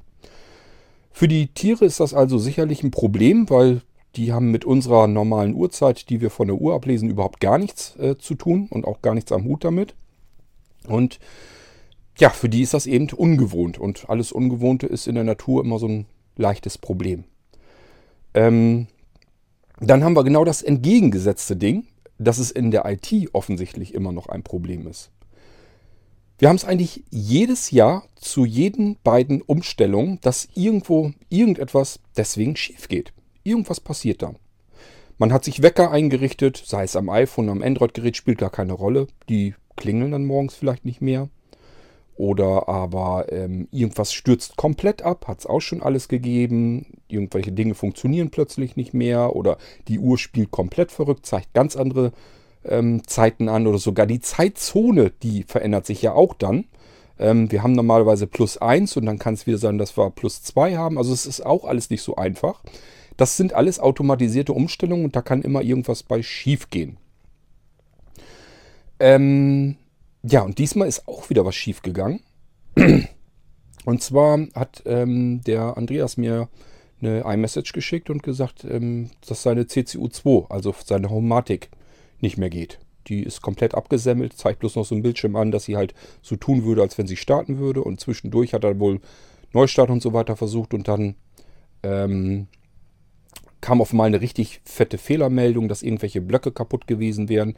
Für 1.12 1.28
die 1.28 1.50
Tiere 1.50 1.86
ist 1.86 2.00
das 2.00 2.16
also 2.16 2.40
sicherlich 2.40 2.82
ein 2.82 2.90
Problem, 2.90 3.48
weil 3.48 3.84
die 4.16 4.34
haben 4.34 4.50
mit 4.50 4.66
unserer 4.66 5.06
normalen 5.06 5.54
Uhrzeit, 5.54 6.10
die 6.10 6.20
wir 6.20 6.32
von 6.32 6.48
der 6.48 6.58
Uhr 6.58 6.74
ablesen, 6.74 7.12
überhaupt 7.12 7.40
gar 7.40 7.60
nichts 7.60 7.96
äh, 7.98 8.18
zu 8.18 8.34
tun 8.34 8.70
und 8.72 8.86
auch 8.86 9.04
gar 9.04 9.14
nichts 9.14 9.32
am 9.32 9.44
Hut 9.44 9.64
damit. 9.64 9.94
Und 10.88 11.20
ja, 12.18 12.32
für 12.32 12.50
die 12.50 12.64
ist 12.64 12.74
das 12.74 12.88
eben 12.88 13.08
ungewohnt. 13.12 13.78
Und 13.78 14.10
alles 14.10 14.32
Ungewohnte 14.32 14.88
ist 14.88 15.08
in 15.08 15.14
der 15.14 15.26
Natur 15.26 15.64
immer 15.64 15.78
so 15.78 15.88
ein 15.88 16.08
leichtes 16.38 16.80
Problem. 16.80 17.26
Ähm, 18.38 18.86
dann 19.80 20.04
haben 20.04 20.16
wir 20.16 20.24
genau 20.24 20.46
das 20.46 20.62
entgegengesetzte 20.62 21.56
Ding, 21.56 21.88
dass 22.20 22.38
es 22.38 22.52
in 22.52 22.70
der 22.70 22.86
IT 22.86 23.12
offensichtlich 23.34 23.96
immer 23.96 24.12
noch 24.12 24.28
ein 24.28 24.44
Problem 24.44 24.86
ist. 24.86 25.10
Wir 26.38 26.50
haben 26.50 26.56
es 26.56 26.66
eigentlich 26.66 27.04
jedes 27.10 27.72
Jahr 27.72 28.04
zu 28.16 28.46
jeden 28.46 28.98
beiden 29.04 29.42
Umstellungen, 29.42 30.20
dass 30.22 30.50
irgendwo 30.54 31.14
irgendetwas 31.30 32.00
deswegen 32.16 32.56
schief 32.56 32.88
geht. 32.88 33.12
Irgendwas 33.44 33.80
passiert 33.80 34.22
da. 34.22 34.36
Man 35.18 35.34
hat 35.34 35.44
sich 35.44 35.64
Wecker 35.64 35.90
eingerichtet, 35.90 36.62
sei 36.64 36.84
es 36.84 36.96
am 36.96 37.10
iPhone, 37.10 37.50
am 37.50 37.64
Android-Gerät, 37.64 38.16
spielt 38.16 38.38
gar 38.38 38.52
keine 38.52 38.74
Rolle. 38.74 39.08
Die 39.30 39.56
klingeln 39.78 40.12
dann 40.12 40.26
morgens 40.26 40.54
vielleicht 40.54 40.86
nicht 40.86 41.02
mehr. 41.02 41.30
Oder 42.18 42.68
aber 42.68 43.32
ähm, 43.32 43.68
irgendwas 43.72 44.12
stürzt 44.12 44.58
komplett 44.58 45.04
ab, 45.04 45.28
hat 45.28 45.40
es 45.40 45.46
auch 45.46 45.60
schon 45.60 45.84
alles 45.84 46.08
gegeben. 46.08 46.98
Irgendwelche 47.08 47.52
Dinge 47.52 47.76
funktionieren 47.76 48.32
plötzlich 48.32 48.76
nicht 48.76 48.94
mehr. 48.94 49.36
Oder 49.36 49.58
die 49.88 50.00
Uhr 50.00 50.18
spielt 50.18 50.50
komplett 50.50 50.92
verrückt, 50.92 51.28
zeigt 51.28 51.54
ganz 51.54 51.76
andere 51.76 52.12
ähm, 52.66 53.08
Zeiten 53.08 53.50
an 53.50 53.68
oder 53.68 53.78
sogar 53.78 54.08
die 54.08 54.20
Zeitzone, 54.20 55.12
die 55.22 55.44
verändert 55.44 55.86
sich 55.86 56.02
ja 56.02 56.14
auch 56.14 56.34
dann. 56.34 56.66
Ähm, 57.20 57.52
wir 57.52 57.62
haben 57.62 57.74
normalerweise 57.74 58.26
plus 58.26 58.58
1 58.58 58.98
und 58.98 59.06
dann 59.06 59.20
kann 59.20 59.36
es 59.36 59.46
wieder 59.46 59.60
sein, 59.60 59.78
dass 59.78 59.96
wir 59.96 60.10
plus 60.10 60.42
2 60.44 60.76
haben. 60.76 60.98
Also 60.98 61.14
es 61.14 61.26
ist 61.28 61.46
auch 61.46 61.66
alles 61.66 61.90
nicht 61.90 62.02
so 62.02 62.16
einfach. 62.16 62.64
Das 63.16 63.38
sind 63.38 63.54
alles 63.54 63.80
automatisierte 63.80 64.54
Umstellungen 64.54 65.06
und 65.06 65.16
da 65.16 65.22
kann 65.22 65.42
immer 65.42 65.62
irgendwas 65.62 66.04
bei 66.04 66.22
schief 66.22 66.70
gehen. 66.70 66.98
Ähm, 69.00 69.76
ja, 70.30 70.42
und 70.42 70.58
diesmal 70.58 70.88
ist 70.88 71.08
auch 71.08 71.30
wieder 71.30 71.46
was 71.46 71.56
schief 71.56 71.82
gegangen. 71.82 72.22
Und 73.86 74.04
zwar 74.04 74.40
hat 74.54 74.84
ähm, 74.86 75.42
der 75.46 75.78
Andreas 75.78 76.18
mir 76.18 76.50
eine 77.00 77.22
iMessage 77.22 77.72
geschickt 77.72 78.10
und 78.10 78.22
gesagt, 78.22 78.66
ähm, 78.66 79.12
dass 79.26 79.44
seine 79.44 79.64
CCU2, 79.64 80.50
also 80.50 80.76
seine 80.84 81.10
Homatic, 81.10 81.70
nicht 82.20 82.38
mehr 82.38 82.50
geht. 82.50 82.80
Die 83.08 83.24
ist 83.24 83.42
komplett 83.42 83.76
abgesemmelt, 83.76 84.34
zeigt 84.34 84.60
bloß 84.60 84.76
noch 84.76 84.86
so 84.86 84.94
ein 84.94 85.04
Bildschirm 85.04 85.38
an, 85.38 85.52
dass 85.52 85.64
sie 85.64 85.78
halt 85.78 85.94
so 86.22 86.36
tun 86.36 86.66
würde, 86.66 86.82
als 86.82 86.98
wenn 86.98 87.08
sie 87.08 87.16
starten 87.16 87.60
würde. 87.60 87.82
Und 87.82 88.02
zwischendurch 88.02 88.54
hat 88.54 88.66
er 88.66 88.78
wohl 88.78 89.00
Neustart 89.54 89.90
und 89.90 90.02
so 90.02 90.12
weiter 90.12 90.36
versucht 90.36 90.74
und 90.74 90.90
dann 90.90 91.16
ähm, 91.84 92.48
kam 93.62 93.80
auf 93.80 93.92
einmal 93.92 94.08
eine 94.08 94.20
richtig 94.20 94.60
fette 94.66 94.98
Fehlermeldung, 94.98 95.70
dass 95.70 95.84
irgendwelche 95.84 96.20
Blöcke 96.20 96.52
kaputt 96.52 96.88
gewesen 96.88 97.30
wären. 97.30 97.56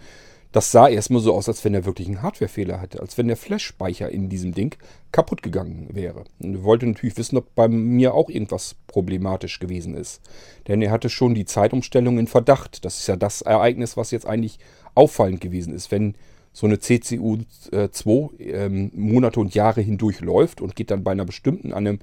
Das 0.52 0.72
sah 0.72 0.88
erstmal 0.88 1.22
so 1.22 1.36
aus, 1.36 1.48
als 1.48 1.64
wenn 1.64 1.76
er 1.76 1.86
wirklich 1.86 2.08
einen 2.08 2.24
Hardwarefehler 2.24 2.82
hatte, 2.82 3.02
als 3.02 3.20
wenn 3.20 3.28
der 3.28 3.38
Flash-Speicher 3.38 4.10
in 4.10 4.30
diesem 4.30 4.54
Ding 4.54 4.76
kaputt 5.12 5.44
gegangen 5.44 5.90
wäre. 5.94 6.24
Und 6.40 6.56
er 6.56 6.64
wollte 6.64 6.88
natürlich 6.88 7.18
wissen, 7.18 7.38
ob 7.38 7.54
bei 7.54 7.68
mir 7.68 8.16
auch 8.16 8.30
irgendwas 8.30 8.76
problematisch 8.88 9.60
gewesen 9.60 9.94
ist. 9.94 10.22
Denn 10.68 10.82
er 10.82 10.90
hatte 10.90 11.10
schon 11.10 11.36
die 11.36 11.46
Zeitumstellung 11.46 12.18
in 12.18 12.26
Verdacht. 12.26 12.84
Das 12.84 13.00
ist 13.00 13.08
ja 13.08 13.16
das 13.16 13.44
Ereignis, 13.44 13.96
was 13.96 14.10
jetzt 14.10 14.26
eigentlich 14.26 14.58
auffallend 14.96 15.40
gewesen 15.40 15.72
ist. 15.72 15.92
Wenn 15.92 16.16
so 16.52 16.66
eine 16.66 16.80
CCU 16.80 17.38
2 17.70 18.30
ähm, 18.40 18.92
Monate 18.96 19.40
und 19.40 19.54
Jahre 19.54 19.82
hindurch 19.82 20.20
läuft 20.20 20.62
und 20.62 20.76
geht 20.76 20.90
dann 20.90 21.04
bei 21.04 21.12
einer 21.12 21.26
bestimmten, 21.26 21.74
an 21.74 21.86
einem 21.86 22.00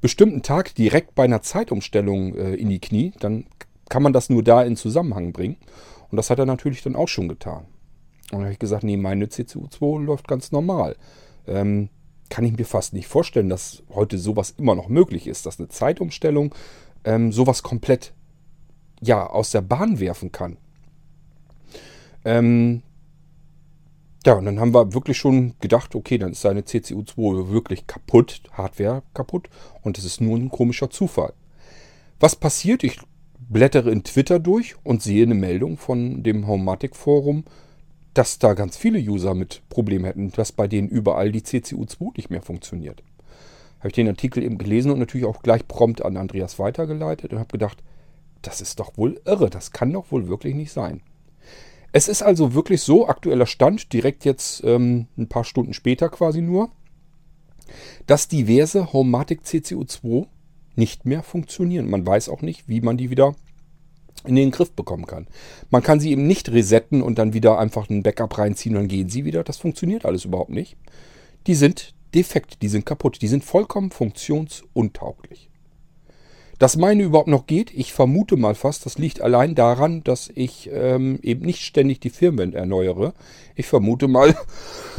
bestimmten 0.00 0.42
Tag 0.42 0.74
direkt 0.74 1.14
bei 1.14 1.24
einer 1.24 1.42
Zeitumstellung 1.42 2.34
äh, 2.36 2.54
in 2.54 2.70
die 2.70 2.80
Knie, 2.80 3.12
dann 3.20 3.44
kann 3.90 4.02
man 4.02 4.14
das 4.14 4.30
nur 4.30 4.42
da 4.42 4.62
in 4.62 4.76
Zusammenhang 4.76 5.32
bringen. 5.32 5.58
Und 6.10 6.16
das 6.16 6.30
hat 6.30 6.38
er 6.38 6.46
natürlich 6.46 6.82
dann 6.82 6.96
auch 6.96 7.08
schon 7.08 7.28
getan. 7.28 7.66
Und 8.32 8.38
dann 8.38 8.44
habe 8.44 8.52
ich 8.54 8.58
gesagt, 8.58 8.82
nee, 8.82 8.96
meine 8.96 9.26
CCU2 9.26 10.04
läuft 10.04 10.26
ganz 10.26 10.52
normal. 10.52 10.96
Ähm, 11.46 11.90
kann 12.30 12.46
ich 12.46 12.56
mir 12.56 12.64
fast 12.64 12.94
nicht 12.94 13.06
vorstellen, 13.06 13.50
dass 13.50 13.82
heute 13.90 14.16
sowas 14.16 14.54
immer 14.56 14.74
noch 14.74 14.88
möglich 14.88 15.26
ist, 15.26 15.44
dass 15.44 15.58
eine 15.58 15.68
Zeitumstellung 15.68 16.54
ähm, 17.04 17.30
sowas 17.30 17.62
komplett 17.62 18.14
ja, 19.02 19.26
aus 19.26 19.50
der 19.50 19.60
Bahn 19.60 20.00
werfen 20.00 20.32
kann. 20.32 20.56
Ähm, 22.24 22.82
ja, 24.24 24.34
und 24.34 24.46
dann 24.46 24.60
haben 24.60 24.72
wir 24.72 24.94
wirklich 24.94 25.18
schon 25.18 25.54
gedacht, 25.60 25.94
okay, 25.94 26.16
dann 26.16 26.32
ist 26.32 26.40
seine 26.40 26.62
CCU2 26.62 27.50
wirklich 27.50 27.86
kaputt, 27.86 28.42
Hardware 28.52 29.02
kaputt 29.12 29.50
und 29.82 29.98
es 29.98 30.04
ist 30.04 30.22
nur 30.22 30.38
ein 30.38 30.48
komischer 30.48 30.88
Zufall. 30.88 31.34
Was 32.18 32.36
passiert? 32.36 32.82
Ich 32.82 32.98
blättere 33.38 33.90
in 33.90 34.04
Twitter 34.04 34.38
durch 34.38 34.76
und 34.84 35.02
sehe 35.02 35.24
eine 35.24 35.34
Meldung 35.34 35.76
von 35.76 36.22
dem 36.22 36.46
Homematic 36.46 36.96
Forum, 36.96 37.44
dass 38.14 38.38
da 38.38 38.54
ganz 38.54 38.76
viele 38.76 38.98
User 38.98 39.34
mit 39.34 39.62
Problemen 39.68 40.04
hätten, 40.04 40.32
dass 40.32 40.52
bei 40.52 40.68
denen 40.68 40.88
überall 40.88 41.32
die 41.32 41.42
CCU2 41.42 42.16
nicht 42.16 42.30
mehr 42.30 42.42
funktioniert. 42.42 43.02
Habe 43.78 43.88
ich 43.88 43.94
den 43.94 44.08
Artikel 44.08 44.42
eben 44.42 44.58
gelesen 44.58 44.92
und 44.92 44.98
natürlich 44.98 45.26
auch 45.26 45.42
gleich 45.42 45.66
prompt 45.66 46.04
an 46.04 46.16
Andreas 46.16 46.58
weitergeleitet 46.58 47.32
und 47.32 47.38
habe 47.38 47.50
gedacht, 47.50 47.82
das 48.42 48.60
ist 48.60 48.80
doch 48.80 48.96
wohl 48.96 49.20
irre, 49.24 49.50
das 49.50 49.70
kann 49.70 49.92
doch 49.92 50.10
wohl 50.12 50.28
wirklich 50.28 50.54
nicht 50.54 50.72
sein. 50.72 51.00
Es 51.92 52.08
ist 52.08 52.22
also 52.22 52.54
wirklich 52.54 52.82
so, 52.82 53.06
aktueller 53.06 53.46
Stand, 53.46 53.92
direkt 53.92 54.24
jetzt 54.24 54.62
ähm, 54.64 55.08
ein 55.16 55.28
paar 55.28 55.44
Stunden 55.44 55.74
später 55.74 56.08
quasi 56.08 56.40
nur, 56.40 56.70
dass 58.06 58.28
diverse 58.28 58.92
Homematic 58.92 59.42
CCU2 59.42 60.26
nicht 60.74 61.04
mehr 61.04 61.22
funktionieren. 61.22 61.90
Man 61.90 62.06
weiß 62.06 62.28
auch 62.28 62.42
nicht, 62.42 62.68
wie 62.68 62.80
man 62.80 62.96
die 62.96 63.10
wieder 63.10 63.34
in 64.24 64.36
den 64.36 64.50
Griff 64.50 64.72
bekommen 64.72 65.06
kann. 65.06 65.26
Man 65.70 65.82
kann 65.82 66.00
sie 66.00 66.10
eben 66.10 66.26
nicht 66.26 66.50
resetten 66.50 67.02
und 67.02 67.18
dann 67.18 67.32
wieder 67.32 67.58
einfach 67.58 67.88
ein 67.88 68.02
Backup 68.02 68.38
reinziehen 68.38 68.76
und 68.76 68.82
dann 68.82 68.88
gehen 68.88 69.08
sie 69.08 69.24
wieder. 69.24 69.44
Das 69.44 69.58
funktioniert 69.58 70.04
alles 70.04 70.24
überhaupt 70.24 70.50
nicht. 70.50 70.76
Die 71.46 71.54
sind 71.54 71.94
defekt, 72.14 72.62
die 72.62 72.68
sind 72.68 72.86
kaputt, 72.86 73.18
die 73.22 73.28
sind 73.28 73.44
vollkommen 73.44 73.90
funktionsuntauglich. 73.90 75.48
Dass 76.58 76.76
meine 76.76 77.02
überhaupt 77.02 77.28
noch 77.28 77.46
geht, 77.46 77.72
ich 77.74 77.92
vermute 77.92 78.36
mal 78.36 78.54
fast, 78.54 78.86
das 78.86 78.96
liegt 78.96 79.20
allein 79.20 79.56
daran, 79.56 80.04
dass 80.04 80.30
ich 80.32 80.70
ähm, 80.72 81.18
eben 81.22 81.44
nicht 81.44 81.62
ständig 81.62 81.98
die 81.98 82.10
Firmen 82.10 82.52
erneuere. 82.52 83.14
Ich 83.56 83.66
vermute 83.66 84.06
mal, 84.06 84.36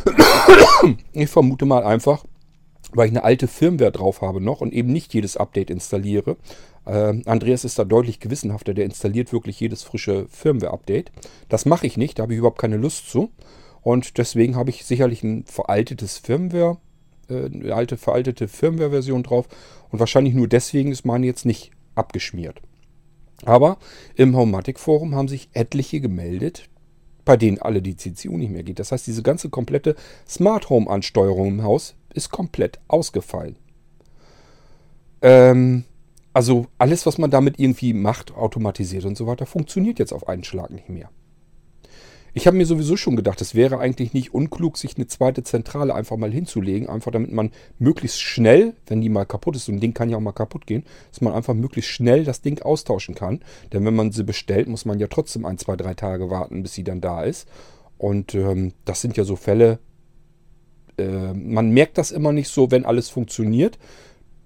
ich 1.13 1.29
vermute 1.29 1.65
mal 1.65 1.83
einfach, 1.83 2.25
weil 2.95 3.07
ich 3.07 3.11
eine 3.11 3.23
alte 3.23 3.47
Firmware 3.47 3.91
drauf 3.91 4.21
habe 4.21 4.41
noch 4.41 4.61
und 4.61 4.73
eben 4.73 4.91
nicht 4.91 5.13
jedes 5.13 5.37
Update 5.37 5.69
installiere. 5.69 6.37
Äh, 6.85 7.21
Andreas 7.25 7.63
ist 7.63 7.79
da 7.79 7.83
deutlich 7.83 8.19
gewissenhafter, 8.19 8.73
der 8.73 8.85
installiert 8.85 9.31
wirklich 9.33 9.59
jedes 9.59 9.83
frische 9.83 10.27
Firmware-Update. 10.29 11.11
Das 11.49 11.65
mache 11.65 11.87
ich 11.87 11.97
nicht, 11.97 12.19
da 12.19 12.23
habe 12.23 12.33
ich 12.33 12.39
überhaupt 12.39 12.59
keine 12.59 12.77
Lust 12.77 13.09
zu. 13.09 13.31
Und 13.81 14.17
deswegen 14.17 14.55
habe 14.55 14.69
ich 14.69 14.85
sicherlich 14.85 15.23
ein 15.23 15.43
veraltetes 15.45 16.17
Firmware, 16.17 16.77
äh, 17.29 17.45
eine 17.45 17.75
alte 17.75 17.97
veraltete 17.97 18.47
Firmware-Version 18.47 19.23
drauf. 19.23 19.47
Und 19.91 19.99
wahrscheinlich 19.99 20.33
nur 20.33 20.47
deswegen 20.47 20.91
ist 20.91 21.05
meine 21.05 21.25
jetzt 21.25 21.45
nicht 21.45 21.71
abgeschmiert. 21.95 22.61
Aber 23.45 23.77
im 24.15 24.35
Homematic-Forum 24.35 25.15
haben 25.15 25.27
sich 25.27 25.49
etliche 25.53 25.99
gemeldet, 25.99 26.69
bei 27.25 27.37
denen 27.37 27.59
alle 27.59 27.81
die 27.81 27.95
CCU 27.95 28.37
nicht 28.37 28.51
mehr 28.51 28.63
geht. 28.63 28.79
Das 28.79 28.91
heißt, 28.91 29.07
diese 29.07 29.23
ganze 29.23 29.49
komplette 29.49 29.95
Smart 30.27 30.69
Home-Ansteuerung 30.69 31.47
im 31.47 31.63
Haus 31.63 31.95
ist 32.13 32.29
komplett 32.29 32.79
ausgefallen. 32.87 33.57
Ähm, 35.21 35.85
also 36.33 36.67
alles, 36.77 37.05
was 37.05 37.17
man 37.17 37.31
damit 37.31 37.59
irgendwie 37.59 37.93
macht, 37.93 38.35
automatisiert 38.35 39.05
und 39.05 39.17
so 39.17 39.27
weiter, 39.27 39.45
funktioniert 39.45 39.99
jetzt 39.99 40.13
auf 40.13 40.27
einen 40.27 40.43
Schlag 40.43 40.71
nicht 40.71 40.89
mehr. 40.89 41.09
Ich 42.35 42.47
habe 42.47 42.57
mir 42.57 42.65
sowieso 42.65 42.97
schon 42.97 43.15
gedacht, 43.15 43.41
es 43.41 43.53
wäre 43.53 43.77
eigentlich 43.77 44.13
nicht 44.13 44.33
unklug, 44.33 44.79
sich 44.79 44.97
eine 44.97 45.05
zweite 45.05 45.43
Zentrale 45.43 45.93
einfach 45.93 46.17
mal 46.17 46.31
hinzulegen, 46.31 46.89
einfach 46.89 47.11
damit 47.11 47.31
man 47.31 47.51
möglichst 47.77 48.19
schnell, 48.21 48.73
wenn 48.87 49.01
die 49.01 49.09
mal 49.09 49.25
kaputt 49.25 49.55
ist, 49.55 49.65
so 49.65 49.71
ein 49.71 49.79
Ding 49.79 49.93
kann 49.93 50.09
ja 50.09 50.17
auch 50.17 50.21
mal 50.21 50.31
kaputt 50.31 50.65
gehen, 50.65 50.83
dass 51.11 51.21
man 51.21 51.33
einfach 51.33 51.53
möglichst 51.53 51.91
schnell 51.91 52.23
das 52.23 52.41
Ding 52.41 52.59
austauschen 52.63 53.13
kann. 53.13 53.41
Denn 53.71 53.85
wenn 53.85 53.95
man 53.95 54.11
sie 54.11 54.23
bestellt, 54.23 54.67
muss 54.67 54.85
man 54.85 54.99
ja 54.99 55.05
trotzdem 55.07 55.45
ein, 55.45 55.59
zwei, 55.59 55.75
drei 55.75 55.93
Tage 55.93 56.31
warten, 56.31 56.63
bis 56.63 56.73
sie 56.73 56.83
dann 56.83 57.01
da 57.01 57.21
ist. 57.21 57.47
Und 57.99 58.33
ähm, 58.33 58.73
das 58.83 59.01
sind 59.01 59.15
ja 59.15 59.25
so 59.25 59.35
Fälle, 59.35 59.77
äh, 60.97 61.33
man 61.33 61.71
merkt 61.71 61.97
das 61.97 62.11
immer 62.11 62.31
nicht 62.31 62.49
so, 62.49 62.71
wenn 62.71 62.85
alles 62.85 63.09
funktioniert, 63.09 63.77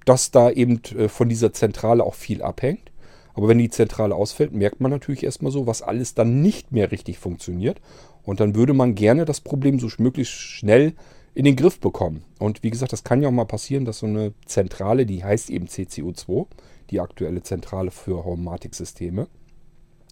dass 0.05 0.31
da 0.31 0.49
eben 0.49 0.81
äh, 0.97 1.09
von 1.09 1.29
dieser 1.29 1.53
Zentrale 1.53 2.03
auch 2.03 2.15
viel 2.15 2.41
abhängt. 2.41 2.91
Aber 3.33 3.47
wenn 3.47 3.59
die 3.59 3.69
Zentrale 3.69 4.15
ausfällt, 4.15 4.53
merkt 4.53 4.81
man 4.81 4.89
natürlich 4.89 5.23
erstmal 5.23 5.51
so, 5.51 5.67
was 5.67 5.83
alles 5.83 6.15
dann 6.15 6.41
nicht 6.41 6.71
mehr 6.71 6.91
richtig 6.91 7.19
funktioniert. 7.19 7.79
Und 8.23 8.39
dann 8.39 8.55
würde 8.55 8.73
man 8.73 8.95
gerne 8.95 9.25
das 9.25 9.41
Problem 9.41 9.79
so 9.79 9.87
möglichst 9.99 10.33
schnell 10.33 10.93
in 11.35 11.45
den 11.45 11.55
Griff 11.55 11.79
bekommen. 11.79 12.23
Und 12.39 12.63
wie 12.63 12.71
gesagt, 12.71 12.93
das 12.93 13.03
kann 13.03 13.21
ja 13.21 13.27
auch 13.27 13.33
mal 13.33 13.45
passieren, 13.45 13.85
dass 13.85 13.99
so 13.99 14.07
eine 14.07 14.33
Zentrale, 14.45 15.05
die 15.05 15.23
heißt 15.23 15.51
eben 15.51 15.67
CCU2, 15.67 16.47
die 16.89 16.99
aktuelle 16.99 17.43
Zentrale 17.43 17.91
für 17.91 18.25
Homematic-Systeme, 18.25 19.27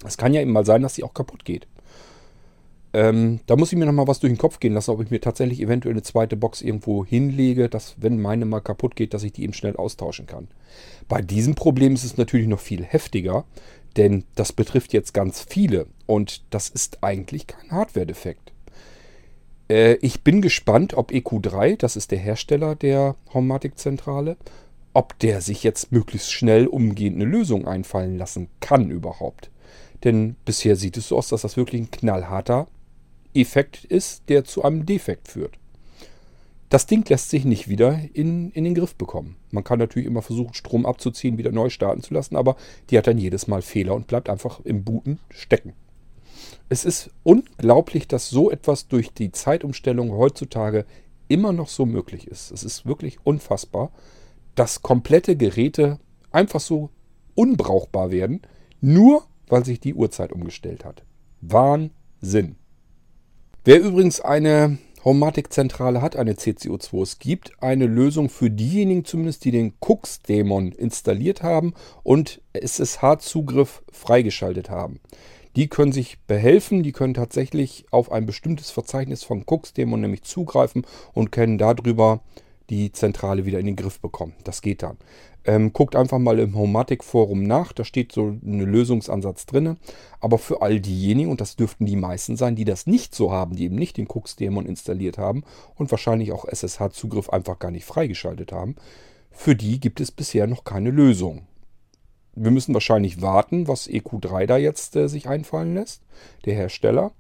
es 0.06 0.18
kann 0.18 0.34
ja 0.34 0.42
eben 0.42 0.52
mal 0.52 0.66
sein, 0.66 0.84
dass 0.84 0.96
sie 0.96 1.04
auch 1.04 1.14
kaputt 1.14 1.46
geht. 1.46 1.68
Ähm, 2.96 3.42
da 3.46 3.58
muss 3.58 3.74
ich 3.74 3.78
mir 3.78 3.86
nochmal 3.86 4.08
was 4.08 4.22
durch 4.22 4.32
den 4.32 4.38
Kopf 4.38 4.62
gehen 4.62 4.74
lassen, 4.74 4.92
ob 4.92 5.02
ich 5.02 5.12
mir 5.12 5.20
tatsächlich 5.20 5.60
eventuell 5.60 5.94
eine 5.94 6.02
zweite 6.02 6.38
Box 6.38 6.62
irgendwo 6.62 7.04
hinlege, 7.04 7.68
dass, 7.68 7.96
wenn 7.98 8.22
meine 8.22 8.46
mal 8.46 8.62
kaputt 8.62 8.96
geht, 8.96 9.14
dass 9.14 9.24
ich 9.24 9.34
die 9.34 9.44
eben 9.44 9.52
schnell 9.52 9.76
austauschen 9.76 10.28
kann. 10.28 10.48
Bei 11.10 11.22
diesem 11.22 11.56
Problem 11.56 11.96
ist 11.96 12.06
es 12.06 12.16
natürlich 12.16 12.48
noch 12.48 12.62
viel 12.62 12.86
heftiger, 12.86 13.44
denn 13.98 14.24
das 14.36 14.54
betrifft 14.54 14.94
jetzt 14.94 15.14
ganz 15.14 15.46
viele 15.46 15.88
und 16.06 16.44
das 16.52 16.70
ist 16.70 17.04
eigentlich 17.04 17.48
kein 17.48 17.70
Hardware-Defekt. 17.70 18.54
Äh, 19.70 19.96
ich 19.96 20.22
bin 20.22 20.42
gespannt, 20.42 20.94
ob 20.94 21.12
EQ3, 21.12 21.78
das 21.78 21.98
ist 21.98 22.12
der 22.12 22.20
Hersteller 22.20 22.76
der 22.76 23.18
Homematic-Zentrale, 23.34 24.38
ob 24.94 25.20
der 25.20 25.42
sich 25.42 25.64
jetzt 25.64 25.92
möglichst 25.92 26.32
schnell 26.32 26.66
umgehend 26.66 27.18
eine 27.18 27.30
Lösung 27.30 27.68
einfallen 27.68 28.18
lassen 28.18 28.48
kann 28.62 28.90
überhaupt. 28.90 29.52
Denn 30.06 30.38
bisher 30.46 30.78
sieht 30.78 30.96
es 30.96 31.10
so 31.10 31.18
aus, 31.18 31.28
dass 31.28 31.42
das 31.42 31.58
wirklich 31.58 31.82
ein 31.82 31.92
knallharter 31.92 32.68
Effekt 33.36 33.86
ist, 33.86 34.24
der 34.30 34.44
zu 34.44 34.64
einem 34.64 34.86
Defekt 34.86 35.28
führt. 35.28 35.58
Das 36.70 36.88
Ding 36.88 37.08
lässt 37.08 37.30
sich 37.30 37.46
nicht 37.46 37.70
wieder 37.70 38.00
in, 38.14 38.52
in 38.52 38.64
den 38.64 38.74
Griff 38.74 38.96
bekommen. 38.96 39.36
Man 39.52 39.64
kann 39.64 39.80
natürlich 39.80 40.08
immer 40.08 40.22
versuchen, 40.22 40.54
Strom 40.56 40.86
abzuziehen, 40.86 41.38
wieder 41.38 41.52
neu 41.52 41.70
starten 41.70 42.02
zu 42.02 42.14
lassen, 42.14 42.36
aber 42.36 42.56
die 42.90 42.98
hat 42.98 43.08
dann 43.08 43.18
jedes 43.18 43.48
Mal 43.48 43.62
Fehler 43.62 43.94
und 43.94 44.08
bleibt 44.08 44.30
einfach 44.30 44.60
im 44.62 44.84
Booten 44.84 45.20
stecken. 45.30 45.74
Es 46.68 46.84
ist 46.84 47.12
unglaublich, 47.24 48.08
dass 48.08 48.30
so 48.30 48.50
etwas 48.50 48.88
durch 48.88 49.14
die 49.14 49.32
Zeitumstellung 49.32 50.12
heutzutage 50.12 50.86
immer 51.28 51.54
noch 51.54 51.70
so 51.70 51.86
möglich 51.86 52.28
ist. 52.28 52.52
Es 52.52 52.64
ist 52.64 52.86
wirklich 52.86 53.20
unfassbar, 53.24 53.92
dass 54.56 54.82
komplette 54.82 55.36
Geräte 55.36 56.00
einfach 56.32 56.60
so 56.60 56.90
unbrauchbar 57.36 58.12
werden, 58.12 58.42
nur 58.82 59.26
weil 59.48 59.66
sich 59.66 59.80
die 59.80 59.94
Uhrzeit 59.94 60.32
umgestellt 60.32 60.86
hat. 60.86 61.04
Wahnsinn. 61.42 62.56
Wer 63.68 63.80
übrigens 63.82 64.22
eine 64.22 64.78
Homematic-Zentrale 65.04 66.00
hat, 66.00 66.16
eine 66.16 66.34
CCO2, 66.34 67.02
es 67.02 67.18
gibt 67.18 67.64
eine 67.64 67.88
Lösung 67.88 68.30
für 68.30 68.52
diejenigen 68.52 69.06
zumindest, 69.06 69.44
die 69.44 69.50
den 69.50 69.74
Cooks-Dämon 69.80 70.72
installiert 70.72 71.42
haben 71.42 71.74
und 72.04 72.44
SSH-Zugriff 72.54 73.82
freigeschaltet 73.92 74.70
haben. 74.70 75.00
Die 75.56 75.68
können 75.68 75.94
sich 75.94 76.20
behelfen, 76.28 76.84
die 76.84 76.92
können 76.92 77.16
tatsächlich 77.16 77.88
auf 77.90 78.12
ein 78.12 78.28
bestimmtes 78.28 78.70
Verzeichnis 78.70 79.24
von 79.24 79.48
Cooks-Dämon 79.48 80.00
nämlich 80.00 80.22
zugreifen 80.22 80.86
und 81.14 81.32
können 81.32 81.58
darüber 81.58 82.22
die 82.70 82.92
Zentrale 82.92 83.48
wieder 83.48 83.58
in 83.58 83.66
den 83.66 83.76
Griff 83.76 84.00
bekommen. 84.00 84.34
Das 84.44 84.62
geht 84.62 84.84
dann. 84.84 84.98
Ähm, 85.46 85.74
guckt 85.74 85.96
einfach 85.96 86.18
mal 86.18 86.40
im 86.40 86.56
Homatic-Forum 86.56 87.44
nach, 87.44 87.72
da 87.72 87.84
steht 87.84 88.12
so 88.12 88.30
ein 88.30 88.60
Lösungsansatz 88.60 89.46
drin. 89.46 89.78
Aber 90.20 90.38
für 90.38 90.62
all 90.62 90.80
diejenigen, 90.80 91.30
und 91.30 91.42
das 91.42 91.56
dürften 91.56 91.86
die 91.86 91.96
meisten 91.96 92.36
sein, 92.36 92.56
die 92.56 92.66
das 92.66 92.88
nicht 92.88 93.14
so 93.14 93.32
haben, 93.32 93.56
die 93.56 93.66
eben 93.66 93.76
nicht 93.76 93.98
den 93.98 94.08
Cooks-Dämon 94.08 94.66
installiert 94.66 95.18
haben 95.18 95.44
und 95.76 95.92
wahrscheinlich 95.92 96.32
auch 96.32 96.46
SSH-Zugriff 96.46 97.30
einfach 97.30 97.60
gar 97.60 97.72
nicht 97.72 97.86
freigeschaltet 97.86 98.52
haben, 98.52 98.76
für 99.32 99.56
die 99.56 99.80
gibt 99.80 100.00
es 100.00 100.12
bisher 100.12 100.48
noch 100.48 100.64
keine 100.64 100.90
Lösung. 100.90 101.44
Wir 102.34 102.52
müssen 102.52 102.74
wahrscheinlich 102.74 103.22
warten, 103.22 103.68
was 103.68 103.88
EQ3 103.88 104.46
da 104.46 104.58
jetzt 104.58 104.96
äh, 104.96 105.08
sich 105.08 105.28
einfallen 105.28 105.76
lässt, 105.76 106.02
der 106.46 106.56
Hersteller. 106.56 107.12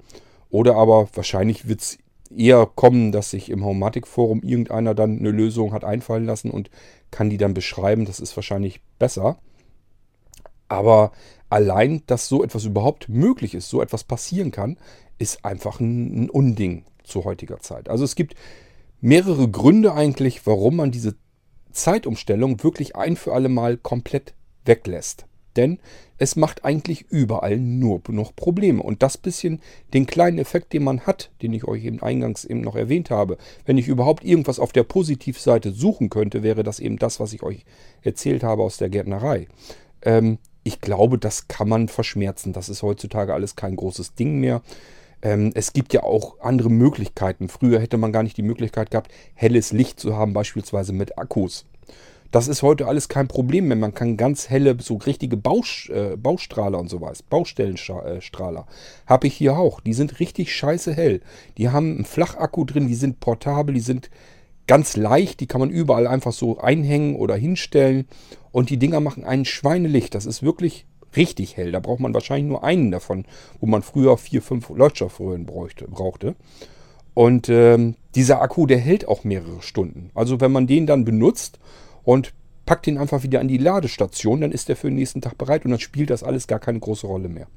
Oder 0.50 0.76
aber 0.76 1.10
wahrscheinlich 1.14 1.68
wird 1.68 1.82
es 1.82 1.98
eher 2.38 2.66
kommen, 2.66 3.12
dass 3.12 3.32
sich 3.32 3.50
im 3.50 3.64
Homematic-Forum 3.64 4.42
irgendeiner 4.44 4.94
dann 4.94 5.20
eine 5.20 5.32
Lösung 5.32 5.74
hat 5.74 5.84
einfallen 5.84 6.26
lassen 6.26 6.52
und 6.52 6.70
kann 7.12 7.30
die 7.30 7.38
dann 7.38 7.54
beschreiben. 7.54 8.06
Das 8.06 8.20
ist 8.20 8.36
wahrscheinlich 8.36 8.82
besser. 9.00 9.38
Aber 10.68 11.12
allein, 11.50 12.04
dass 12.08 12.28
so 12.28 12.44
etwas 12.44 12.66
überhaupt 12.66 13.10
möglich 13.10 13.54
ist, 13.56 13.70
so 13.70 13.82
etwas 13.82 14.04
passieren 14.04 14.52
kann, 14.52 14.78
ist 15.18 15.46
einfach 15.46 15.80
ein, 15.80 16.24
ein 16.24 16.30
Unding 16.30 16.86
zu 17.04 17.24
heutiger 17.24 17.60
Zeit. 17.60 17.90
Also 17.90 18.04
es 18.04 18.16
gibt 18.16 18.36
mehrere 19.00 19.50
Gründe 19.50 19.94
eigentlich, 19.94 20.46
warum 20.46 20.78
man 20.78 20.92
diese 20.92 21.16
Zeitumstellung 21.72 22.64
wirklich 22.64 22.96
ein 22.96 23.16
für 23.16 23.34
alle 23.34 23.50
Mal 23.50 23.78
komplett 23.78 24.34
weglässt. 24.66 25.26
Denn 25.56 25.80
es 26.18 26.36
macht 26.36 26.64
eigentlich 26.64 27.06
überall 27.10 27.58
nur 27.58 28.02
noch 28.10 28.36
Probleme. 28.36 28.82
Und 28.82 29.04
das 29.04 29.18
bisschen, 29.18 29.62
den 29.94 30.06
kleinen 30.06 30.38
Effekt, 30.38 30.74
den 30.74 30.84
man 30.84 31.02
hat, 31.02 31.32
den 31.42 31.54
ich 31.54 31.66
euch 31.66 31.84
eben 31.86 32.02
eingangs 32.02 32.46
eben 32.46 32.62
noch 32.62 32.76
erwähnt 32.76 33.10
habe, 33.10 33.38
wenn 33.66 33.78
ich 33.78 33.88
überhaupt 33.88 34.24
irgendwas 34.24 34.60
auf 34.60 34.72
der 34.72 34.84
Positivseite 34.84 35.72
suchen 35.72 36.10
könnte, 36.10 36.44
wäre 36.44 36.64
das 36.64 36.80
eben 36.80 36.98
das, 36.98 37.20
was 37.20 37.34
ich 37.34 37.44
euch 37.44 37.66
erzählt 38.02 38.44
habe 38.44 38.64
aus 38.64 38.78
der 38.78 38.90
Gärtnerei. 38.90 39.48
Ähm, 40.02 40.38
ich 40.64 40.82
glaube, 40.82 41.18
das 41.18 41.48
kann 41.48 41.70
man 41.70 41.88
verschmerzen. 41.88 42.54
Das 42.54 42.70
ist 42.70 42.82
heutzutage 42.82 43.34
alles 43.34 43.56
kein 43.56 43.76
großes 43.76 44.16
Ding 44.16 44.40
mehr. 44.40 44.62
Ähm, 45.22 45.52
es 45.54 45.74
gibt 45.74 45.94
ja 45.94 46.04
auch 46.04 46.40
andere 46.40 46.70
Möglichkeiten. 46.70 47.50
Früher 47.50 47.80
hätte 47.80 47.98
man 47.98 48.12
gar 48.12 48.24
nicht 48.24 48.38
die 48.38 48.44
Möglichkeit 48.44 48.92
gehabt, 48.92 49.12
helles 49.34 49.72
Licht 49.72 50.00
zu 50.00 50.16
haben, 50.16 50.34
beispielsweise 50.34 50.94
mit 50.94 51.18
Akkus. 51.18 51.66
Das 52.36 52.50
ist 52.50 52.64
heute 52.64 52.88
alles 52.88 53.08
kein 53.08 53.30
Problem 53.30 53.70
mehr. 53.70 53.78
Man 53.78 53.94
kann 53.94 54.18
ganz 54.18 54.50
helle, 54.50 54.76
so 54.82 54.96
richtige 54.98 55.38
Baus, 55.38 55.88
äh, 55.88 56.18
Baustrahler 56.18 56.78
und 56.80 56.90
sowas, 56.90 57.24
Baustellenstrahler, 57.24 58.68
habe 59.08 59.28
ich 59.28 59.36
hier 59.36 59.58
auch. 59.58 59.80
Die 59.80 59.94
sind 59.94 60.20
richtig 60.20 60.54
scheiße 60.54 60.94
hell. 60.94 61.22
Die 61.58 61.70
haben 61.70 61.96
einen 61.96 62.04
Flachakku 62.04 62.66
drin, 62.66 62.90
die 62.90 62.96
sind 62.96 63.22
portabel, 63.22 63.74
die 63.74 63.80
sind 63.80 64.10
ganz 64.68 64.98
leicht, 64.98 65.40
die 65.40 65.48
kann 65.48 65.62
man 65.62 65.70
überall 65.70 66.08
einfach 66.08 66.34
so 66.34 66.58
einhängen 66.58 67.16
oder 67.16 67.38
hinstellen. 67.38 68.06
Und 68.52 68.70
die 68.70 68.80
Dinger 68.80 69.00
machen 69.00 69.24
ein 69.24 69.46
Schweinelicht. 69.46 70.14
Das 70.14 70.26
ist 70.26 70.44
wirklich 70.44 70.86
richtig 71.16 71.56
hell. 71.56 71.72
Da 71.72 71.80
braucht 71.80 72.02
man 72.02 72.14
wahrscheinlich 72.14 72.50
nur 72.50 72.66
einen 72.66 72.92
davon, 72.92 73.24
wo 73.62 73.66
man 73.66 73.82
früher 73.82 74.18
vier, 74.18 74.42
fünf 74.42 74.68
Leuchtstoffröhren 74.68 75.46
brauchte. 75.46 76.36
Und 77.14 77.48
ähm, 77.48 77.96
dieser 78.14 78.42
Akku, 78.42 78.66
der 78.66 78.80
hält 78.80 79.08
auch 79.08 79.24
mehrere 79.24 79.62
Stunden. 79.62 80.12
Also 80.14 80.42
wenn 80.42 80.52
man 80.52 80.68
den 80.68 80.86
dann 80.86 81.06
benutzt 81.06 81.60
und 82.06 82.34
packt 82.66 82.88
ihn 82.88 82.98
einfach 82.98 83.24
wieder 83.24 83.42
an 83.42 83.48
die 83.48 83.58
Ladestation, 83.58 84.42
dann 84.42 84.52
ist 84.52 84.70
er 84.70 84.76
für 84.76 84.88
den 84.88 84.96
nächsten 84.96 85.22
Tag 85.22 85.38
bereit 85.38 85.66
und 85.66 85.72
dann 85.72 85.80
spielt 85.80 86.10
das 86.10 86.24
alles 86.24 86.48
gar 86.48 86.60
keine 86.60 86.80
große 86.80 87.06
Rolle 87.06 87.30
mehr. 87.30 87.48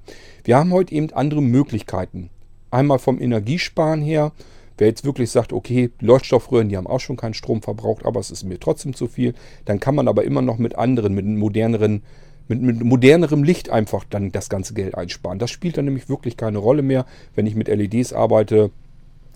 Wir 0.44 0.56
haben 0.56 0.72
heute 0.72 0.94
eben 0.94 1.12
andere 1.12 1.40
Möglichkeiten. 1.40 2.30
Einmal 2.70 2.98
vom 2.98 3.20
Energiesparen 3.20 4.02
her, 4.02 4.32
wer 4.76 4.88
jetzt 4.88 5.04
wirklich 5.04 5.30
sagt, 5.30 5.52
okay, 5.52 5.90
Leuchtstoffröhren, 6.00 6.68
die 6.68 6.76
haben 6.76 6.86
auch 6.86 7.00
schon 7.00 7.16
keinen 7.16 7.34
Strom 7.34 7.62
verbraucht, 7.62 8.04
aber 8.04 8.20
es 8.20 8.30
ist 8.30 8.44
mir 8.44 8.60
trotzdem 8.60 8.94
zu 8.94 9.06
viel, 9.06 9.34
dann 9.64 9.80
kann 9.80 9.94
man 9.94 10.08
aber 10.08 10.24
immer 10.24 10.42
noch 10.42 10.58
mit 10.58 10.76
anderen, 10.76 11.14
mit 11.14 11.24
moderneren 11.24 12.02
mit, 12.50 12.62
mit 12.62 12.82
modernerem 12.82 13.44
Licht 13.44 13.68
einfach 13.68 14.04
dann 14.08 14.32
das 14.32 14.48
ganze 14.48 14.72
Geld 14.72 14.94
einsparen. 14.94 15.38
Das 15.38 15.50
spielt 15.50 15.76
dann 15.76 15.84
nämlich 15.84 16.08
wirklich 16.08 16.38
keine 16.38 16.56
Rolle 16.56 16.80
mehr, 16.80 17.04
wenn 17.34 17.46
ich 17.46 17.54
mit 17.54 17.68
LEDs 17.68 18.14
arbeite 18.14 18.70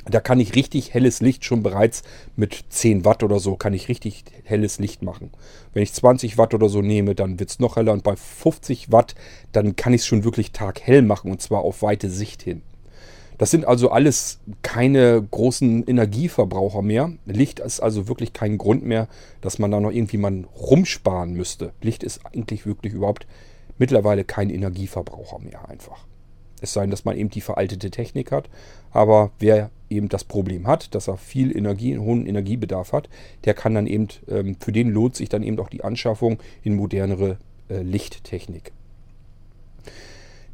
Da 0.04 0.20
kann 0.20 0.40
ich 0.40 0.56
richtig 0.56 0.94
helles 0.94 1.20
Licht 1.20 1.44
schon 1.44 1.62
bereits 1.62 2.02
mit 2.34 2.64
10 2.70 3.04
Watt 3.04 3.22
oder 3.22 3.38
so, 3.38 3.56
kann 3.56 3.72
ich 3.72 3.88
richtig 3.88 4.24
helles 4.42 4.78
Licht 4.78 5.02
machen. 5.02 5.30
Wenn 5.72 5.84
ich 5.84 5.92
20 5.92 6.38
Watt 6.38 6.54
oder 6.54 6.68
so 6.68 6.82
nehme, 6.82 7.14
dann 7.14 7.38
wird 7.38 7.50
es 7.50 7.60
noch 7.60 7.76
heller. 7.76 7.92
Und 7.92 8.02
bei 8.02 8.16
50 8.16 8.90
Watt, 8.90 9.14
dann 9.52 9.76
kann 9.76 9.94
ich 9.94 10.00
es 10.00 10.06
schon 10.06 10.24
wirklich 10.24 10.50
taghell 10.52 11.02
machen 11.02 11.30
und 11.30 11.40
zwar 11.40 11.60
auf 11.60 11.82
weite 11.82 12.10
Sicht 12.10 12.42
hin. 12.42 12.62
Das 13.38 13.50
sind 13.50 13.64
also 13.64 13.90
alles 13.90 14.40
keine 14.62 15.22
großen 15.22 15.86
Energieverbraucher 15.86 16.82
mehr. 16.82 17.12
Licht 17.24 17.60
ist 17.60 17.80
also 17.80 18.08
wirklich 18.08 18.32
kein 18.32 18.58
Grund 18.58 18.84
mehr, 18.84 19.08
dass 19.40 19.58
man 19.58 19.70
da 19.70 19.80
noch 19.80 19.90
irgendwie 19.90 20.18
mal 20.18 20.44
rumsparen 20.56 21.32
müsste. 21.32 21.72
Licht 21.80 22.02
ist 22.02 22.26
eigentlich 22.26 22.66
wirklich 22.66 22.92
überhaupt 22.92 23.26
mittlerweile 23.78 24.24
kein 24.24 24.50
Energieverbraucher 24.50 25.38
mehr 25.40 25.68
einfach. 25.68 26.06
Es 26.60 26.72
sei 26.72 26.82
denn, 26.82 26.90
dass 26.90 27.04
man 27.04 27.16
eben 27.16 27.30
die 27.30 27.40
veraltete 27.40 27.90
Technik 27.90 28.30
hat. 28.30 28.48
Aber 28.92 29.32
wer 29.40 29.70
eben 29.96 30.08
das 30.08 30.24
Problem 30.24 30.66
hat, 30.66 30.94
dass 30.94 31.08
er 31.08 31.16
viel 31.16 31.56
Energie, 31.56 31.92
einen 31.92 32.04
hohen 32.04 32.26
Energiebedarf 32.26 32.92
hat, 32.92 33.08
der 33.44 33.54
kann 33.54 33.74
dann 33.74 33.86
eben, 33.86 34.08
ähm, 34.28 34.56
für 34.60 34.72
den 34.72 34.90
lohnt 34.90 35.16
sich 35.16 35.28
dann 35.28 35.42
eben 35.42 35.58
auch 35.58 35.68
die 35.68 35.84
Anschaffung 35.84 36.38
in 36.62 36.76
modernere 36.76 37.38
äh, 37.68 37.82
Lichttechnik. 37.82 38.72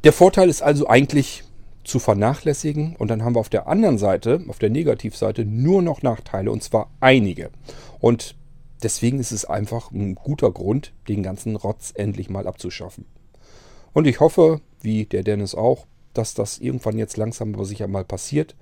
Der 0.03 0.13
Vorteil 0.13 0.49
ist 0.49 0.61
also 0.61 0.87
eigentlich 0.87 1.43
zu 1.83 1.99
vernachlässigen 1.99 2.95
und 2.97 3.09
dann 3.09 3.23
haben 3.23 3.35
wir 3.35 3.39
auf 3.39 3.49
der 3.49 3.67
anderen 3.67 3.97
Seite, 3.97 4.43
auf 4.47 4.59
der 4.59 4.69
Negativseite, 4.69 5.43
nur 5.43 5.81
noch 5.81 6.01
Nachteile 6.01 6.51
und 6.51 6.63
zwar 6.63 6.89
einige. 6.99 7.49
Und 7.99 8.35
deswegen 8.83 9.19
ist 9.19 9.31
es 9.31 9.45
einfach 9.45 9.91
ein 9.91 10.15
guter 10.15 10.51
Grund, 10.51 10.93
den 11.07 11.23
ganzen 11.23 11.55
Rotz 11.55 11.91
endlich 11.95 12.29
mal 12.29 12.47
abzuschaffen. 12.47 13.05
Und 13.91 14.07
ich 14.07 14.19
hoffe, 14.19 14.61
wie 14.81 15.05
der 15.05 15.23
Dennis 15.23 15.55
auch, 15.55 15.85
dass 16.13 16.33
das 16.33 16.59
irgendwann 16.59 16.97
jetzt 16.97 17.17
langsam 17.17 17.53
aber 17.53 17.65
sicher 17.65 17.87
mal 17.87 18.05
passiert. 18.05 18.55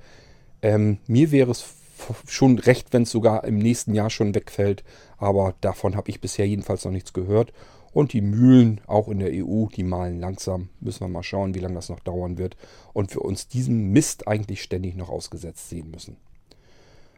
Ähm, 0.62 0.98
mir 1.08 1.32
wäre 1.32 1.52
es 1.52 1.66
schon 2.28 2.60
recht, 2.60 2.94
wenn 2.94 3.04
es 3.04 3.12
sogar 3.12 3.44
im 3.44 3.58
nächsten 3.58 3.94
Jahr 3.94 4.10
schon 4.10 4.36
wegfällt, 4.36 4.84
aber 5.18 5.56
davon 5.62 5.96
habe 5.96 6.10
ich 6.10 6.22
bisher 6.22 6.48
jedenfalls 6.48 6.86
noch 6.86 6.92
nichts 6.92 7.14
gehört. 7.14 7.54
Und 7.94 8.14
die 8.14 8.22
Mühlen, 8.22 8.82
auch 8.86 9.08
in 9.08 9.20
der 9.20 9.32
EU, 9.34 9.66
die 9.68 9.84
malen 9.84 10.20
langsam. 10.20 10.70
Müssen 10.80 11.00
wir 11.00 11.08
mal 11.08 11.24
schauen, 11.24 11.56
wie 11.56 11.60
lange 11.60 11.76
das 11.76 11.90
noch 11.90 12.00
dauern 12.02 12.38
wird. 12.38 12.56
Und 12.94 13.12
wir 13.16 13.24
uns 13.24 13.48
diesem 13.48 13.92
Mist 13.92 14.28
eigentlich 14.28 14.62
ständig 14.62 14.96
noch 14.96 15.10
ausgesetzt 15.10 15.70
sehen 15.70 15.90
müssen. 15.90 16.18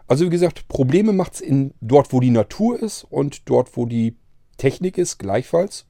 Also 0.08 0.26
wie 0.26 0.30
gesagt, 0.30 0.68
Probleme 0.70 1.12
macht 1.12 1.34
es 1.34 1.44
dort, 1.82 2.14
wo 2.14 2.20
die 2.20 2.30
Natur 2.30 2.82
ist 2.82 3.04
und 3.04 3.50
dort, 3.50 3.76
wo 3.76 3.86
die 3.86 4.16
Technik 4.58 4.98
ist, 4.98 5.18
gleichfalls. 5.18 5.86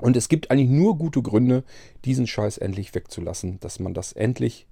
Und 0.00 0.16
es 0.16 0.28
gibt 0.28 0.50
eigentlich 0.50 0.70
nur 0.70 0.98
gute 0.98 1.22
Gründe, 1.22 1.64
diesen 2.04 2.26
Scheiß 2.26 2.58
endlich 2.58 2.94
wegzulassen, 2.94 3.60
dass 3.60 3.80
man 3.80 3.94
das 3.94 4.12
endlich 4.12 4.66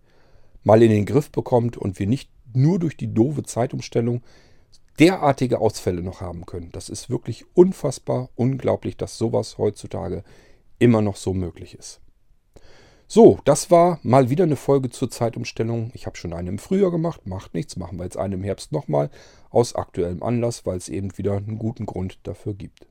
mal 0.62 0.82
in 0.82 0.90
den 0.90 1.06
Griff 1.06 1.30
bekommt 1.30 1.76
und 1.76 1.98
wir 1.98 2.06
nicht 2.06 2.30
nur 2.54 2.78
durch 2.78 2.96
die 2.96 3.12
doofe 3.12 3.42
Zeitumstellung 3.42 4.22
derartige 4.98 5.60
Ausfälle 5.60 6.02
noch 6.02 6.20
haben 6.20 6.46
können. 6.46 6.70
Das 6.72 6.88
ist 6.88 7.10
wirklich 7.10 7.44
unfassbar, 7.54 8.28
unglaublich, 8.34 8.96
dass 8.96 9.18
sowas 9.18 9.58
heutzutage 9.58 10.22
immer 10.78 11.02
noch 11.02 11.16
so 11.16 11.32
möglich 11.32 11.74
ist. 11.74 12.00
So, 13.08 13.40
das 13.44 13.70
war 13.70 14.00
mal 14.02 14.30
wieder 14.30 14.44
eine 14.44 14.56
Folge 14.56 14.88
zur 14.88 15.10
Zeitumstellung. 15.10 15.90
Ich 15.92 16.06
habe 16.06 16.16
schon 16.16 16.32
eine 16.32 16.48
im 16.48 16.58
Frühjahr 16.58 16.90
gemacht, 16.90 17.26
macht 17.26 17.52
nichts, 17.52 17.76
machen 17.76 17.98
wir 17.98 18.04
jetzt 18.04 18.16
eine 18.16 18.36
im 18.36 18.42
Herbst 18.42 18.72
nochmal, 18.72 19.10
aus 19.50 19.74
aktuellem 19.74 20.22
Anlass, 20.22 20.64
weil 20.64 20.78
es 20.78 20.88
eben 20.88 21.16
wieder 21.18 21.36
einen 21.36 21.58
guten 21.58 21.84
Grund 21.84 22.18
dafür 22.22 22.54
gibt. 22.54 22.86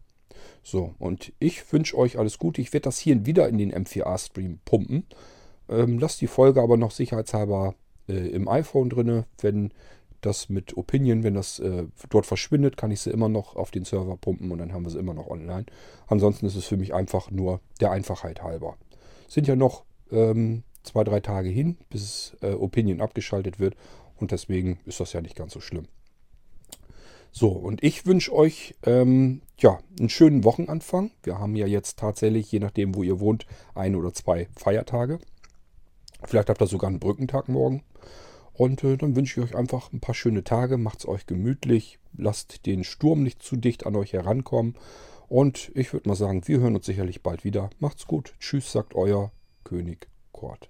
So, 0.64 0.94
und 1.00 1.34
ich 1.40 1.72
wünsche 1.74 1.98
euch 1.98 2.20
alles 2.20 2.38
Gute. 2.38 2.62
Ich 2.62 2.72
werde 2.72 2.84
das 2.84 3.00
hier 3.00 3.26
wieder 3.26 3.50
in 3.50 3.58
den 3.58 3.74
M4A-Stream 3.74 4.60
pumpen. 4.64 5.08
Ähm, 5.72 5.98
lasst 5.98 6.22
die 6.22 6.28
Folge 6.28 6.62
aber 6.62 6.78
noch 6.78 6.92
sicherheitshalber 6.92 7.76
äh, 8.08 8.14
im 8.14 8.48
iPhone 8.48 8.90
drin. 8.90 9.24
Wenn 9.40 9.72
das 10.20 10.50
mit 10.50 10.78
Opinion, 10.78 11.24
wenn 11.24 11.34
das 11.34 11.60
äh, 11.60 11.86
dort 12.10 12.26
verschwindet, 12.26 12.78
kann 12.78 12.92
ich 12.92 13.02
sie 13.02 13.10
immer 13.10 13.30
noch 13.30 13.56
auf 13.56 13.72
den 13.72 13.86
Server 13.86 14.18
pumpen 14.18 14.52
und 14.52 14.60
dann 14.60 14.74
haben 14.74 14.84
wir 14.84 14.92
sie 14.92 15.00
immer 15.00 15.14
noch 15.14 15.28
online. 15.28 15.66
Ansonsten 16.08 16.46
ist 16.46 16.56
es 16.56 16.66
für 16.66 16.78
mich 16.78 16.94
einfach 16.94 17.32
nur 17.32 17.60
der 17.80 17.92
Einfachheit 17.92 18.44
halber. 18.44 18.76
Sind 19.28 19.48
ja 19.48 19.56
noch 19.56 19.84
ähm, 20.12 20.64
zwei, 20.84 21.04
drei 21.04 21.22
Tage 21.22 21.50
hin, 21.50 21.78
bis 21.90 22.36
äh, 22.42 22.52
Opinion 22.52 23.02
abgeschaltet 23.02 23.60
wird 23.60 23.76
und 24.18 24.32
deswegen 24.32 24.80
ist 24.86 25.00
das 25.00 25.14
ja 25.14 25.22
nicht 25.22 25.36
ganz 25.36 25.54
so 25.54 25.62
schlimm. 25.62 25.88
So, 27.32 27.48
und 27.48 27.82
ich 27.82 28.06
wünsche 28.06 28.34
euch 28.34 28.76
ähm, 28.84 29.42
ja, 29.58 29.80
einen 29.98 30.10
schönen 30.10 30.44
Wochenanfang. 30.44 31.12
Wir 31.24 31.40
haben 31.40 31.56
ja 31.56 31.66
jetzt 31.66 31.98
tatsächlich, 31.98 32.52
je 32.52 32.60
nachdem, 32.60 32.94
wo 32.94 33.04
ihr 33.04 33.22
wohnt, 33.22 33.46
ein 33.74 33.96
oder 33.96 34.14
zwei 34.14 34.50
Feiertage. 34.56 35.20
Vielleicht 36.32 36.50
habt 36.50 36.62
ihr 36.62 36.68
sogar 36.68 36.90
einen 36.90 37.02
Brückentag 37.02 37.50
morgen. 37.50 37.84
Und 38.54 38.86
äh, 38.86 38.96
dann 38.96 39.18
wünsche 39.18 39.42
ich 39.42 39.50
euch 39.50 39.54
einfach 39.58 39.92
ein 39.92 40.00
paar 40.00 40.16
schöne 40.16 40.46
Tage. 40.46 40.78
Macht 40.78 41.00
es 41.00 41.06
euch 41.06 41.26
gemütlich. 41.26 42.00
Lasst 42.16 42.66
den 42.66 42.86
Sturm 42.86 43.22
nicht 43.22 43.44
zu 43.44 43.58
dicht 43.58 43.86
an 43.86 43.98
euch 43.98 44.14
herankommen. 44.14 44.76
Und 45.28 45.74
ich 45.76 45.92
würde 45.92 46.08
mal 46.08 46.16
sagen, 46.16 46.48
wir 46.48 46.62
hören 46.62 46.78
uns 46.78 46.86
sicherlich 46.86 47.22
bald 47.22 47.44
wieder. 47.44 47.70
Macht's 47.80 48.08
gut. 48.08 48.34
Tschüss, 48.40 48.72
sagt 48.72 48.96
euer 48.96 49.34
König 49.66 50.08
Kort. 50.32 50.70